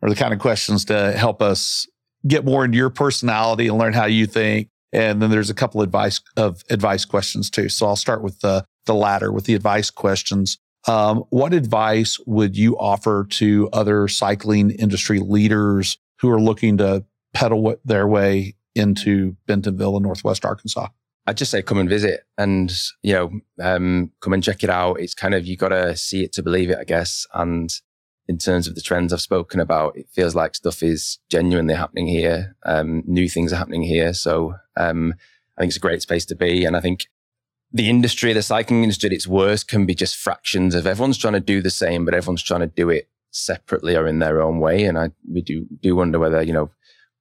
are 0.03 0.09
the 0.09 0.17
kind 0.17 0.33
of 0.33 0.38
questions 0.38 0.85
to 0.87 1.12
help 1.12 1.43
us 1.43 1.87
get 2.27 2.45
more 2.45 2.64
into 2.64 2.77
your 2.77 2.90
personality 2.90 3.69
and 3.69 3.79
learn 3.79 3.93
how 3.93 4.07
you 4.07 4.27
think. 4.27 4.69
And 4.93 5.21
then 5.21 5.31
there's 5.31 5.51
a 5.51 5.55
couple 5.55 5.83
advice 5.83 6.21
of 6.37 6.62
advice 6.71 7.05
questions 7.05 7.51
too. 7.51 7.69
So 7.69 7.87
I'll 7.87 7.97
start 7.97 8.23
with 8.23 8.40
the 8.40 8.64
the 8.87 8.95
latter 8.95 9.33
with 9.33 9.45
the 9.45 9.55
advice 9.55 9.90
questions. 9.90 10.59
Um, 10.87 11.25
what 11.31 11.55
advice 11.55 12.19
would 12.27 12.57
you 12.57 12.77
offer 12.79 13.27
to 13.31 13.69
other 13.73 14.07
cycling 14.09 14.71
industry 14.71 15.19
leaders 15.19 15.97
who 16.21 16.31
are 16.31 16.40
looking 16.40 16.77
to 16.79 17.05
pedal 17.35 17.75
their 17.85 18.09
way 18.09 18.55
into 18.75 19.37
Bentonville 19.47 19.97
in 19.97 20.03
Northwest 20.03 20.44
Arkansas? 20.44 20.88
I'd 21.27 21.37
just 21.37 21.51
say 21.51 21.62
come 21.62 21.79
and 21.79 21.88
visit 21.88 22.20
and, 22.37 22.73
you 23.03 23.12
know, 23.14 23.31
um, 23.61 24.12
come 24.20 24.33
and 24.33 24.42
check 24.42 24.62
it 24.62 24.70
out. 24.70 25.01
It's 25.01 25.14
kind 25.14 25.35
of, 25.35 25.47
you 25.47 25.57
got 25.57 25.68
to 25.68 25.97
see 25.97 26.23
it 26.23 26.33
to 26.35 26.42
believe 26.42 26.70
it, 26.70 26.79
I 26.79 26.85
guess. 26.85 27.27
And 27.33 27.70
in 28.29 28.38
terms 28.38 28.66
of 28.66 28.75
the 28.75 28.83
trends 28.83 29.12
I've 29.12 29.20
spoken 29.20 29.59
about, 29.61 29.97
it 29.97 30.09
feels 30.11 30.35
like 30.35 30.55
stuff 30.55 30.83
is 30.83 31.18
genuinely 31.31 31.75
happening 31.75 32.07
here. 32.07 32.57
Um, 32.64 33.03
new 33.07 33.29
things 33.29 33.53
are 33.53 33.57
happening 33.57 33.83
here. 33.83 34.12
So, 34.12 34.55
um, 34.77 35.14
I 35.57 35.62
think 35.62 35.70
it's 35.70 35.77
a 35.77 35.81
great 35.81 36.03
space 36.03 36.27
to 36.27 36.35
be. 36.35 36.64
And 36.64 36.77
I 36.77 36.81
think 36.81 37.07
the 37.73 37.88
industry, 37.88 38.33
the 38.33 38.42
cycling 38.42 38.83
industry 38.83 39.09
at 39.09 39.12
its 39.12 39.27
worst 39.27 39.68
can 39.68 39.87
be 39.87 39.94
just 39.94 40.16
fractions 40.16 40.75
of 40.75 40.87
everyone's 40.87 41.18
trying 41.18 41.35
to 41.35 41.40
do 41.40 41.62
the 41.62 41.70
same, 41.70 42.05
but 42.05 42.14
everyone's 42.14 42.42
trying 42.42 42.61
to 42.61 42.66
do 42.66 42.90
it 42.90 43.09
separately 43.31 43.97
or 43.97 44.07
in 44.07 44.18
their 44.18 44.42
own 44.42 44.59
way. 44.61 44.85
And 44.85 44.99
I, 44.99 45.11
we 45.31 45.42
do, 45.42 45.66
do 45.81 45.97
wonder 45.97 46.18
whether, 46.18 46.42
you 46.42 46.53
know, 46.53 46.70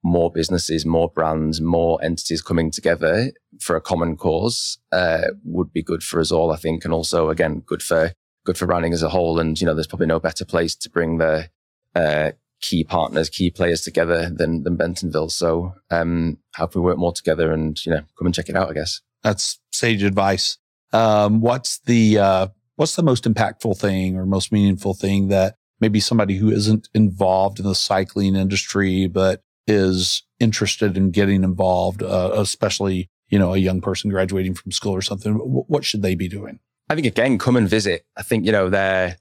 more 0.04 0.30
businesses, 0.30 0.84
more 0.84 1.08
brands, 1.08 1.60
more 1.60 1.98
entities 2.04 2.42
coming 2.42 2.70
together 2.70 3.32
for 3.58 3.74
a 3.74 3.80
common 3.80 4.16
cause 4.16 4.78
uh, 4.92 5.22
would 5.44 5.72
be 5.72 5.82
good 5.82 6.02
for 6.02 6.20
us 6.20 6.30
all, 6.30 6.52
I 6.52 6.56
think, 6.56 6.84
and 6.84 6.92
also 6.92 7.30
again 7.30 7.60
good 7.66 7.82
for 7.82 8.12
good 8.44 8.58
for 8.58 8.66
branding 8.66 8.92
as 8.92 9.02
a 9.02 9.08
whole. 9.08 9.40
And 9.40 9.58
you 9.58 9.66
know, 9.66 9.74
there's 9.74 9.86
probably 9.86 10.06
no 10.06 10.20
better 10.20 10.44
place 10.44 10.76
to 10.76 10.90
bring 10.90 11.16
the 11.16 11.48
uh, 11.94 12.32
key 12.60 12.84
partners, 12.84 13.30
key 13.30 13.50
players 13.50 13.80
together 13.80 14.28
than 14.30 14.62
than 14.62 14.76
Bentonville. 14.76 15.30
So 15.30 15.74
um, 15.90 16.36
how 16.52 16.66
can 16.66 16.82
we 16.82 16.86
work 16.86 16.98
more 16.98 17.12
together 17.12 17.50
and 17.50 17.82
you 17.84 17.90
know 17.90 18.02
come 18.18 18.26
and 18.26 18.34
check 18.34 18.50
it 18.50 18.56
out? 18.56 18.70
I 18.70 18.74
guess 18.74 19.00
that's 19.22 19.58
sage 19.72 20.02
advice. 20.02 20.58
Um, 20.92 21.40
what's 21.40 21.78
the 21.80 22.18
uh, 22.18 22.46
what's 22.76 22.94
the 22.94 23.02
most 23.02 23.24
impactful 23.24 23.78
thing 23.78 24.16
or 24.16 24.26
most 24.26 24.52
meaningful 24.52 24.92
thing 24.92 25.28
that 25.28 25.56
maybe 25.80 25.98
somebody 25.98 26.36
who 26.36 26.50
isn't 26.50 26.88
involved 26.94 27.58
in 27.58 27.66
the 27.66 27.74
cycling 27.74 28.36
industry 28.36 29.06
but 29.06 29.42
is 29.66 30.22
interested 30.40 30.96
in 30.96 31.10
getting 31.10 31.44
involved, 31.44 32.02
uh, 32.02 32.30
especially, 32.34 33.08
you 33.28 33.38
know, 33.38 33.54
a 33.54 33.58
young 33.58 33.80
person 33.80 34.10
graduating 34.10 34.54
from 34.54 34.72
school 34.72 34.92
or 34.92 35.02
something, 35.02 35.32
w- 35.38 35.64
what 35.66 35.84
should 35.84 36.02
they 36.02 36.14
be 36.14 36.28
doing? 36.28 36.58
I 36.88 36.94
think 36.94 37.06
again, 37.06 37.38
come 37.38 37.56
and 37.56 37.68
visit. 37.68 38.04
I 38.16 38.22
think, 38.22 38.44
you 38.44 38.52
know, 38.52 38.68
they're, 38.68 39.16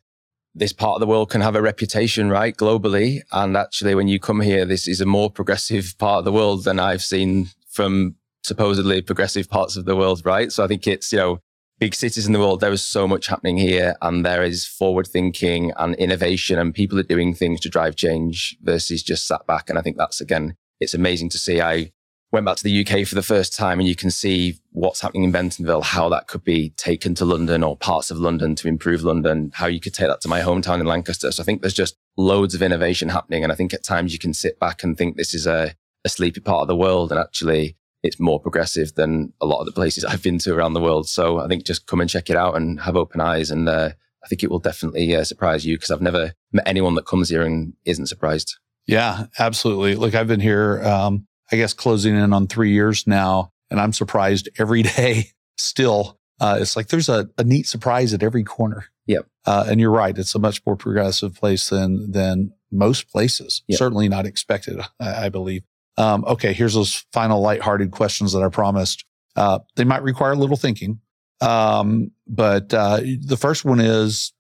this 0.56 0.74
part 0.74 0.96
of 0.96 1.00
the 1.00 1.08
world 1.08 1.32
can 1.32 1.42
have 1.42 1.56
a 1.56 1.62
reputation, 1.62 2.30
right? 2.30 2.56
Globally. 2.56 3.22
And 3.32 3.58
actually, 3.58 3.96
when 3.96 4.08
you 4.08 4.20
come 4.20 4.42
here, 4.42 4.66
this 4.66 4.88
is 4.88 5.02
a 5.02 5.06
more 5.06 5.32
progressive 5.32 5.96
part 5.98 6.20
of 6.20 6.26
the 6.26 6.32
world 6.32 6.66
than 6.66 6.80
I've 6.80 7.02
seen 7.02 7.50
from 7.70 8.16
supposedly 8.44 9.02
progressive 9.02 9.50
parts 9.50 9.78
of 9.78 9.86
the 9.86 9.96
world, 9.96 10.22
right? 10.26 10.52
So 10.52 10.64
I 10.64 10.68
think 10.68 10.86
it's, 10.86 11.12
you 11.12 11.18
know, 11.18 11.40
big 11.84 11.94
cities 11.94 12.26
in 12.26 12.32
the 12.32 12.40
world, 12.40 12.62
there 12.62 12.72
is 12.72 12.82
so 12.82 13.06
much 13.06 13.28
happening 13.28 13.58
here 13.58 13.94
and 14.02 14.26
there 14.26 14.42
is 14.42 14.66
forward 14.66 15.06
thinking 15.06 15.74
and 15.76 15.96
innovation 15.96 16.58
and 16.58 16.74
people 16.74 16.98
are 16.98 17.04
doing 17.04 17.34
things 17.34 17.60
to 17.60 17.68
drive 17.68 17.94
change 17.98 18.56
versus 18.62 19.04
just 19.04 19.28
sat 19.28 19.46
back. 19.48 19.70
And 19.70 19.78
I 19.78 19.82
think 19.82 19.98
that's 19.98 20.22
again, 20.22 20.56
it's 20.80 20.94
amazing 20.94 21.28
to 21.32 21.38
see. 21.38 21.60
I 21.60 21.92
went 22.32 22.46
back 22.46 22.56
to 22.56 22.64
the 22.64 22.88
UK 22.88 23.06
for 23.06 23.16
the 23.16 23.22
first 23.22 23.54
time 23.54 23.82
and 23.82 23.90
you 23.90 23.98
can 23.98 24.12
see 24.12 24.60
what's 24.72 25.02
happening 25.02 25.26
in 25.26 25.34
Bentonville, 25.34 25.82
how 25.82 26.08
that 26.08 26.28
could 26.28 26.46
be 26.46 26.70
taken 26.78 27.16
to 27.16 27.26
London 27.26 27.66
or 27.66 27.76
parts 27.76 28.10
of 28.10 28.18
London 28.18 28.56
to 28.56 28.70
improve 28.70 29.04
London, 29.04 29.52
how 29.54 29.68
you 29.68 29.82
could 29.82 29.94
take 29.94 30.08
that 30.08 30.22
to 30.22 30.30
my 30.30 30.40
hometown 30.40 30.80
in 30.80 30.86
Lancaster. 30.86 31.34
So 31.34 31.44
I 31.44 31.46
think 31.46 31.60
there's 31.60 31.74
just 31.74 31.98
loads 32.16 32.56
of 32.56 32.62
innovation 32.62 33.10
happening. 33.10 33.44
And 33.44 33.52
I 33.52 33.56
think 33.56 33.74
at 33.74 33.84
times 33.84 34.14
you 34.14 34.20
can 34.20 34.34
sit 34.34 34.58
back 34.58 34.86
and 34.86 34.98
think 34.98 35.18
this 35.18 35.34
is 35.34 35.46
a, 35.46 35.76
a 36.06 36.08
sleepy 36.08 36.40
part 36.40 36.62
of 36.62 36.70
the 36.70 36.78
world. 36.78 37.12
And 37.12 37.20
actually 37.20 37.76
it's 38.04 38.20
more 38.20 38.40
progressive 38.40 38.94
than 38.96 39.34
a 39.42 39.46
lot 39.46 39.60
of 39.60 39.66
the 39.66 39.72
places 39.72 40.06
I've 40.06 40.22
been 40.22 40.38
to 40.40 40.54
around 40.54 40.74
the 40.74 40.82
world. 40.82 41.08
So 41.08 41.40
I 41.40 41.48
think 41.48 41.66
just 41.66 41.88
come 41.88 42.02
and 42.02 42.10
check 42.10 42.30
it 42.30 42.36
out 42.36 42.56
and 42.56 42.80
have 42.82 42.96
open 42.96 43.22
eyes. 43.22 43.50
And 43.50 43.68
uh, 43.68 43.92
I 44.24 44.28
think 44.28 44.44
it 44.44 44.52
will 44.52 44.60
definitely 44.60 45.16
uh, 45.16 45.24
surprise 45.24 45.66
you 45.66 45.78
because 45.78 45.92
I've 45.92 46.02
never 46.02 46.34
met 46.52 46.68
anyone 46.68 46.96
that 46.96 47.06
comes 47.06 47.30
here 47.30 47.44
and 47.44 47.74
isn't 47.86 48.08
surprised. 48.08 48.58
Yeah, 48.86 49.26
absolutely. 49.40 49.96
Look, 49.96 50.14
I've 50.14 50.28
been 50.28 50.42
here, 50.42 50.84
um, 50.84 51.28
I 51.52 51.56
guess, 51.56 51.74
closing 51.74 52.16
in 52.16 52.34
on 52.34 52.48
three 52.48 52.72
years 52.72 53.08
now, 53.08 53.52
and 53.72 53.80
I'm 53.80 53.94
surprised 53.94 54.50
every 54.60 54.82
day 54.84 55.32
still. 55.58 56.20
Uh, 56.40 56.58
it's 56.60 56.76
like 56.76 56.88
there's 56.88 57.10
a, 57.10 57.30
a, 57.38 57.44
neat 57.44 57.68
surprise 57.68 58.14
at 58.14 58.24
every 58.24 58.44
corner. 58.44 58.88
Yep. 59.06 59.28
Uh, 59.46 59.66
and 59.70 59.80
you're 59.80 59.92
right. 59.92 60.18
It's 60.18 60.36
a 60.36 60.40
much 60.40 60.66
more 60.66 60.76
progressive 60.76 61.36
place 61.36 61.70
than 61.70 62.12
than 62.12 62.54
most 62.72 63.10
places. 63.10 63.62
Yep. 63.68 63.78
Certainly 63.78 64.10
not 64.10 64.26
expected, 64.26 64.82
I, 65.00 65.26
I 65.26 65.30
believe. 65.30 65.64
Um, 65.98 66.26
okay, 66.26 66.54
here's 66.54 66.74
those 66.74 67.06
final 67.14 67.42
lighthearted 67.42 67.92
questions 67.92 68.34
that 68.34 68.44
I 68.44 68.50
promised. 68.50 69.06
Uh, 69.36 69.60
they 69.76 69.84
might 69.84 70.04
require 70.04 70.32
a 70.32 70.38
little 70.38 70.58
thinking. 70.58 71.00
Um, 71.42 72.12
but 72.28 72.74
uh, 72.74 73.02
the 73.26 73.38
first 73.38 73.66
one 73.66 73.80
is 73.80 74.34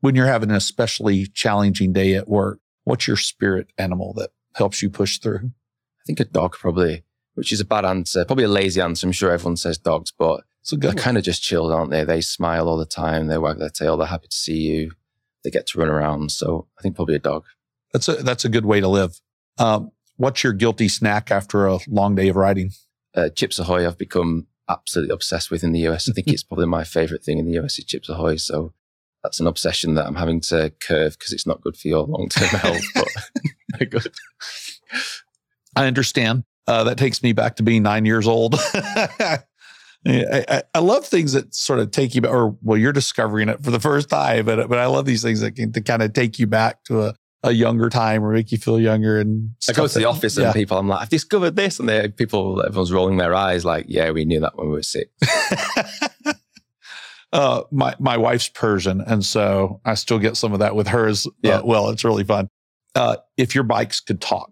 when 0.00 0.14
you're 0.14 0.26
having 0.26 0.50
an 0.50 0.56
especially 0.56 1.26
challenging 1.26 1.92
day 1.92 2.14
at 2.14 2.28
work, 2.28 2.60
what's 2.84 3.06
your 3.06 3.16
spirit 3.16 3.68
animal 3.78 4.12
that 4.14 4.30
helps 4.54 4.82
you 4.82 4.90
push 4.90 5.18
through? 5.18 5.46
I 5.46 6.02
think 6.06 6.20
a 6.20 6.24
dog, 6.24 6.52
probably, 6.52 7.04
which 7.34 7.52
is 7.52 7.60
a 7.60 7.64
bad 7.64 7.84
answer. 7.84 8.24
Probably 8.24 8.44
a 8.44 8.48
lazy 8.48 8.80
answer. 8.80 9.06
I'm 9.06 9.12
sure 9.12 9.30
everyone 9.30 9.56
says 9.56 9.78
dogs, 9.78 10.10
but 10.10 10.42
they're 10.70 10.92
kind 10.94 11.16
of 11.16 11.24
just 11.24 11.42
chilled, 11.42 11.72
aren't 11.72 11.90
they? 11.90 12.04
They 12.04 12.20
smile 12.20 12.68
all 12.68 12.76
the 12.76 12.86
time. 12.86 13.26
They 13.26 13.38
wag 13.38 13.58
their 13.58 13.70
tail. 13.70 13.96
They're 13.96 14.06
happy 14.06 14.28
to 14.28 14.36
see 14.36 14.58
you. 14.58 14.92
They 15.44 15.50
get 15.50 15.66
to 15.68 15.78
run 15.78 15.88
around. 15.88 16.32
So 16.32 16.66
I 16.78 16.82
think 16.82 16.96
probably 16.96 17.14
a 17.14 17.20
dog. 17.20 17.44
That's 17.92 18.08
a, 18.08 18.14
that's 18.16 18.44
a 18.44 18.50
good 18.50 18.66
way 18.66 18.80
to 18.80 18.88
live. 18.88 19.20
Um, 19.58 19.92
What's 20.18 20.42
your 20.42 20.52
guilty 20.52 20.88
snack 20.88 21.30
after 21.30 21.66
a 21.66 21.78
long 21.88 22.16
day 22.16 22.28
of 22.28 22.36
riding? 22.36 22.72
Uh, 23.14 23.28
Chips 23.30 23.58
Ahoy, 23.58 23.86
I've 23.86 23.96
become 23.96 24.48
absolutely 24.68 25.14
obsessed 25.14 25.50
with 25.50 25.62
in 25.62 25.72
the 25.72 25.86
US. 25.88 26.08
I 26.08 26.12
think 26.12 26.26
it's 26.26 26.42
probably 26.42 26.66
my 26.66 26.84
favorite 26.84 27.22
thing 27.24 27.38
in 27.38 27.46
the 27.46 27.58
US 27.60 27.78
is 27.78 27.84
Chips 27.84 28.08
Ahoy. 28.08 28.36
So 28.36 28.74
that's 29.22 29.38
an 29.38 29.46
obsession 29.46 29.94
that 29.94 30.06
I'm 30.06 30.16
having 30.16 30.40
to 30.42 30.72
curve 30.80 31.16
because 31.16 31.32
it's 31.32 31.46
not 31.46 31.60
good 31.60 31.76
for 31.76 31.86
your 31.86 32.04
long 32.04 32.28
term 32.28 32.48
health, 32.60 32.84
but 32.94 33.90
good. 33.90 34.12
I 35.76 35.86
understand. 35.86 36.44
Uh, 36.66 36.84
that 36.84 36.98
takes 36.98 37.22
me 37.22 37.32
back 37.32 37.56
to 37.56 37.62
being 37.62 37.84
nine 37.84 38.04
years 38.04 38.26
old. 38.26 38.56
I, 38.74 39.38
I, 40.06 40.62
I, 40.74 40.78
love 40.80 41.06
things 41.06 41.32
that 41.32 41.54
sort 41.54 41.78
of 41.78 41.90
take 41.90 42.14
you, 42.14 42.20
back, 42.20 42.30
or 42.30 42.56
well, 42.60 42.76
you're 42.76 42.92
discovering 42.92 43.48
it 43.48 43.64
for 43.64 43.70
the 43.70 43.80
first 43.80 44.10
time, 44.10 44.44
but 44.44 44.68
but 44.68 44.78
I 44.78 44.86
love 44.86 45.06
these 45.06 45.22
things 45.22 45.40
that 45.40 45.52
can 45.52 45.72
to 45.72 45.80
kind 45.80 46.02
of 46.02 46.12
take 46.12 46.38
you 46.38 46.46
back 46.46 46.84
to 46.84 47.02
a, 47.02 47.14
a 47.42 47.52
younger 47.52 47.88
time 47.88 48.24
or 48.24 48.32
make 48.32 48.50
you 48.50 48.58
feel 48.58 48.80
younger. 48.80 49.18
And 49.18 49.50
I 49.68 49.72
go 49.72 49.86
to 49.86 49.98
the 49.98 50.06
office 50.06 50.36
and 50.36 50.52
people, 50.54 50.78
I'm 50.78 50.88
like, 50.88 51.02
I've 51.02 51.08
discovered 51.08 51.56
this, 51.56 51.78
and 51.78 51.88
they 51.88 52.08
people, 52.08 52.62
everyone's 52.64 52.92
rolling 52.92 53.16
their 53.16 53.34
eyes, 53.34 53.64
like, 53.64 53.86
yeah, 53.88 54.10
we 54.10 54.24
knew 54.24 54.40
that 54.40 54.56
when 54.56 54.68
we 54.68 54.74
were 54.74 54.82
six. 54.82 55.10
uh, 57.32 57.62
my 57.70 57.94
my 57.98 58.16
wife's 58.16 58.48
Persian, 58.48 59.00
and 59.00 59.24
so 59.24 59.80
I 59.84 59.94
still 59.94 60.18
get 60.18 60.36
some 60.36 60.52
of 60.52 60.58
that 60.58 60.74
with 60.74 60.88
hers. 60.88 61.26
Uh, 61.26 61.30
yeah. 61.42 61.58
Uh, 61.58 61.62
well, 61.64 61.90
it's 61.90 62.04
really 62.04 62.24
fun. 62.24 62.48
Uh, 62.94 63.16
if 63.36 63.54
your 63.54 63.64
bikes 63.64 64.00
could 64.00 64.20
talk, 64.20 64.50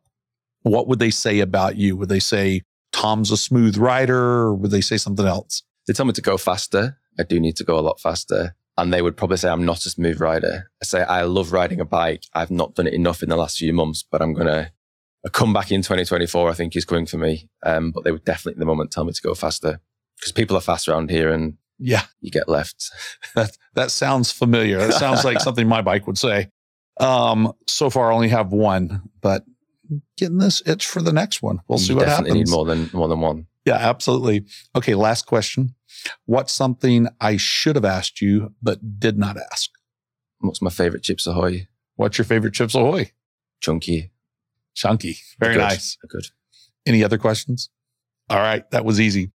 what 0.62 0.86
would 0.88 0.98
they 0.98 1.10
say 1.10 1.40
about 1.40 1.76
you? 1.76 1.96
Would 1.96 2.08
they 2.08 2.20
say 2.20 2.62
Tom's 2.92 3.30
a 3.30 3.36
smooth 3.36 3.76
rider, 3.76 4.16
or 4.16 4.54
would 4.54 4.70
they 4.70 4.80
say 4.80 4.96
something 4.96 5.26
else? 5.26 5.62
They 5.86 5.92
tell 5.92 6.06
me 6.06 6.12
to 6.12 6.22
go 6.22 6.36
faster. 6.36 6.98
I 7.18 7.22
do 7.22 7.40
need 7.40 7.56
to 7.56 7.64
go 7.64 7.78
a 7.78 7.80
lot 7.80 8.00
faster 8.00 8.54
and 8.78 8.92
they 8.92 9.02
would 9.02 9.16
probably 9.16 9.36
say 9.36 9.48
I'm 9.48 9.64
not 9.64 9.86
a 9.86 9.90
smooth 9.90 10.20
rider. 10.20 10.70
I 10.82 10.84
say 10.84 11.02
I 11.02 11.22
love 11.22 11.52
riding 11.52 11.80
a 11.80 11.84
bike. 11.84 12.24
I've 12.34 12.50
not 12.50 12.74
done 12.74 12.86
it 12.86 12.94
enough 12.94 13.22
in 13.22 13.28
the 13.28 13.36
last 13.36 13.58
few 13.58 13.72
months, 13.72 14.04
but 14.08 14.22
I'm 14.22 14.34
gonna 14.34 14.72
come 15.32 15.52
back 15.52 15.72
in 15.72 15.82
2024. 15.82 16.50
I 16.50 16.54
think 16.54 16.76
is 16.76 16.84
coming 16.84 17.06
for 17.06 17.18
me. 17.18 17.48
Um, 17.64 17.90
but 17.90 18.04
they 18.04 18.12
would 18.12 18.24
definitely 18.24 18.56
at 18.56 18.58
the 18.58 18.66
moment 18.66 18.90
tell 18.90 19.04
me 19.04 19.12
to 19.12 19.22
go 19.22 19.34
faster 19.34 19.80
because 20.16 20.32
people 20.32 20.56
are 20.56 20.62
fast 20.62 20.88
around 20.88 21.10
here, 21.10 21.32
and 21.32 21.56
yeah, 21.78 22.04
you 22.20 22.30
get 22.30 22.48
left. 22.48 22.90
that 23.34 23.56
that 23.74 23.90
sounds 23.90 24.30
familiar. 24.30 24.78
That 24.78 24.94
sounds 24.94 25.24
like 25.24 25.40
something 25.40 25.66
my 25.66 25.82
bike 25.82 26.06
would 26.06 26.18
say. 26.18 26.50
Um, 26.98 27.52
so 27.66 27.90
far, 27.90 28.10
I 28.10 28.14
only 28.14 28.28
have 28.28 28.52
one, 28.52 29.10
but 29.20 29.44
getting 30.16 30.38
this 30.38 30.62
itch 30.66 30.86
for 30.86 31.02
the 31.02 31.12
next 31.12 31.42
one. 31.42 31.60
We'll 31.68 31.78
you 31.78 31.86
see 31.86 31.94
what 31.94 32.08
happens. 32.08 32.32
Need 32.32 32.48
more 32.48 32.64
than 32.64 32.90
more 32.92 33.08
than 33.08 33.20
one. 33.20 33.46
Yeah, 33.64 33.76
absolutely. 33.76 34.44
Okay, 34.74 34.94
last 34.94 35.26
question. 35.26 35.74
What's 36.24 36.52
something 36.52 37.08
I 37.20 37.36
should 37.36 37.76
have 37.76 37.84
asked 37.84 38.20
you 38.20 38.54
but 38.62 38.98
did 38.98 39.18
not 39.18 39.36
ask? 39.36 39.70
What's 40.40 40.62
my 40.62 40.70
favorite 40.70 41.02
Chips 41.02 41.26
Ahoy? 41.26 41.68
What's 41.96 42.18
your 42.18 42.24
favorite 42.24 42.54
Chips 42.54 42.74
Ahoy? 42.74 43.12
Chunky. 43.60 44.10
Chunky. 44.74 45.16
Very 45.38 45.54
good. 45.54 45.60
nice. 45.60 45.96
Good. 46.08 46.26
Any 46.84 47.02
other 47.02 47.18
questions? 47.18 47.70
All 48.28 48.38
right. 48.38 48.68
That 48.70 48.84
was 48.84 49.00
easy. 49.00 49.32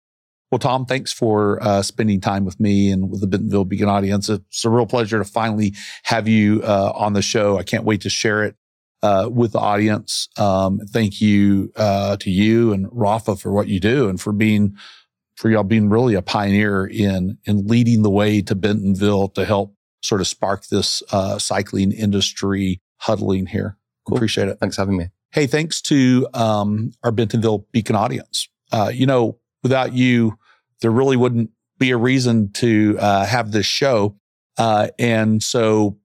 Well, 0.51 0.59
Tom, 0.59 0.85
thanks 0.85 1.13
for 1.13 1.63
uh, 1.63 1.81
spending 1.81 2.19
time 2.19 2.43
with 2.43 2.59
me 2.59 2.91
and 2.91 3.09
with 3.09 3.21
the 3.21 3.27
Bentonville 3.27 3.63
Beacon 3.63 3.87
audience. 3.87 4.27
It's 4.27 4.65
a 4.65 4.69
real 4.69 4.85
pleasure 4.85 5.17
to 5.17 5.23
finally 5.23 5.73
have 6.03 6.27
you 6.27 6.61
uh, 6.63 6.91
on 6.93 7.13
the 7.13 7.21
show. 7.21 7.57
I 7.57 7.63
can't 7.63 7.85
wait 7.85 8.01
to 8.01 8.09
share 8.09 8.43
it 8.43 8.55
uh, 9.01 9.29
with 9.31 9.53
the 9.53 9.59
audience. 9.59 10.27
Um, 10.37 10.79
thank 10.89 11.21
you 11.21 11.71
uh, 11.77 12.17
to 12.17 12.29
you 12.29 12.73
and 12.73 12.87
Rapha 12.87 13.39
for 13.39 13.51
what 13.53 13.69
you 13.69 13.79
do 13.79 14.09
and 14.09 14.19
for 14.19 14.33
being 14.33 14.75
for 15.35 15.49
y'all 15.49 15.63
being 15.63 15.89
really 15.89 16.15
a 16.15 16.21
pioneer 16.21 16.85
in 16.85 17.37
in 17.45 17.67
leading 17.67 18.03
the 18.03 18.09
way 18.09 18.41
to 18.41 18.55
Bentonville 18.55 19.29
to 19.29 19.45
help 19.45 19.75
sort 20.03 20.21
of 20.21 20.27
spark 20.27 20.67
this 20.67 21.03
uh, 21.11 21.37
cycling 21.37 21.91
industry 21.91 22.81
huddling 22.97 23.45
here. 23.45 23.77
Cool. 24.07 24.17
Appreciate 24.17 24.47
it. 24.47 24.57
Thanks 24.59 24.75
for 24.75 24.81
having 24.81 24.97
me. 24.97 25.09
Hey, 25.31 25.47
thanks 25.47 25.81
to 25.83 26.27
um, 26.33 26.91
our 27.03 27.11
Bentonville 27.11 27.65
Beacon 27.71 27.95
audience. 27.95 28.49
Uh, 28.71 28.91
you 28.93 29.05
know, 29.05 29.39
without 29.63 29.93
you, 29.93 30.37
there 30.81 30.91
really 30.91 31.17
wouldn't 31.17 31.51
be 31.77 31.91
a 31.91 31.97
reason 31.97 32.51
to 32.53 32.97
uh, 32.99 33.25
have 33.25 33.51
this 33.51 33.65
show. 33.65 34.15
Uh, 34.57 34.89
and 34.99 35.41
so 35.41 35.97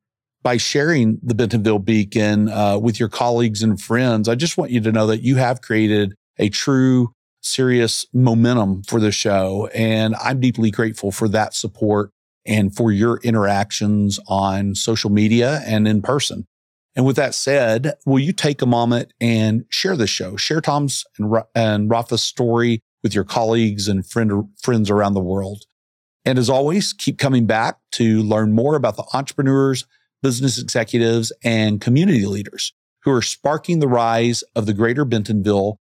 by 0.43 0.57
sharing 0.57 1.19
the 1.23 1.35
Bentonville 1.35 1.81
Beacon 1.81 2.49
uh, 2.49 2.79
with 2.79 3.01
your 3.01 3.09
colleagues 3.09 3.63
and 3.63 3.81
friends, 3.81 4.29
I 4.29 4.37
just 4.37 4.57
want 4.57 4.71
you 4.71 4.81
to 4.81 4.93
know 4.93 5.09
that 5.09 5.23
you 5.23 5.37
have 5.37 5.61
created 5.61 6.15
a 6.39 6.49
true, 6.49 7.13
serious 7.47 8.07
momentum 8.13 8.83
for 8.83 9.01
the 9.01 9.13
show. 9.13 9.69
And 9.75 10.15
I'm 10.17 10.41
deeply 10.41 10.71
grateful 10.71 11.13
for 11.13 11.29
that 11.29 11.55
support 11.55 12.11
and 12.45 12.75
for 12.75 12.93
your 12.93 13.19
interactions 13.19 14.19
on 14.29 14.75
social 14.75 15.11
media 15.11 15.63
and 15.67 15.87
in 15.89 16.03
person. 16.03 16.47
And 16.95 17.05
with 17.05 17.17
that 17.17 17.35
said, 17.35 17.95
will 18.07 18.19
you 18.19 18.33
take 18.33 18.63
a 18.63 18.67
moment 18.67 19.13
and 19.21 19.65
share 19.69 19.97
the 19.97 20.07
show, 20.07 20.37
share 20.37 20.61
Tom's 20.61 21.05
and, 21.19 21.35
and 21.55 21.91
Rapha's 21.91 22.23
story 22.23 22.81
with 23.03 23.15
your 23.15 23.25
colleagues 23.25 23.87
and 23.87 24.05
friend, 24.05 24.49
friends 24.61 24.91
around 24.91 25.15
the 25.15 25.21
world. 25.21 25.65
And 26.25 26.39
as 26.39 26.51
always, 26.51 26.93
keep 26.93 27.19
coming 27.19 27.47
back 27.47 27.79
to 27.93 28.23
learn 28.23 28.53
more 28.53 28.75
about 28.75 28.97
the 28.97 29.05
entrepreneurs, 29.13 29.87
business 30.23 30.59
executives, 30.59 31.31
and 31.45 31.81
community 31.81 32.27
leaders 32.27 32.73
who 33.03 33.13
are 33.13 33.23
sparking 33.23 33.79
the 33.79 33.87
rise 33.87 34.43
of 34.57 34.67
the 34.67 34.75
greater 34.75 35.05
Bentonville 35.05 35.79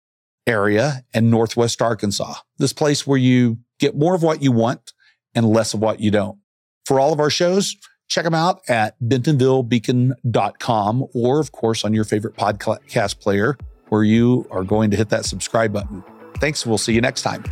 area 0.47 1.05
and 1.13 1.31
Northwest 1.31 1.83
Arkansas, 1.83 2.35
this 2.59 2.73
place 2.73 3.07
where 3.07 3.19
you 3.19 3.59
get 3.79 3.97
more 3.97 4.15
of 4.15 4.23
what 4.23 4.43
you 4.43 4.53
want 4.53 4.93
and 5.35 5.47
less 5.47 5.75
of 5.75 5.81
what 5.81 6.01
you 6.01 6.11
don't. 6.11 6.39
For 6.87 6.99
all 7.01 7.13
of 7.13 7.21
our 7.21 7.31
shows, 7.31 7.77
check 8.09 8.25
them 8.25 8.35
out 8.35 8.61
at 8.69 9.01
bentonvillebeacon.com 9.01 11.07
or, 11.15 11.41
of 11.41 11.53
course, 11.53 11.85
on 11.85 11.95
your 11.95 12.05
favorite 12.05 12.37
podcast 12.37 13.21
player 13.21 13.57
where 13.89 14.05
you 14.05 14.47
are 14.51 14.65
going 14.65 14.91
to 14.91 14.97
hit 14.97 15.09
that 15.11 15.25
subscribe 15.25 15.73
button. 15.73 16.03
Thanks. 16.39 16.67
We'll 16.67 16.79
see 16.79 16.93
you 16.93 17.01
next 17.01 17.23
time. 17.23 17.45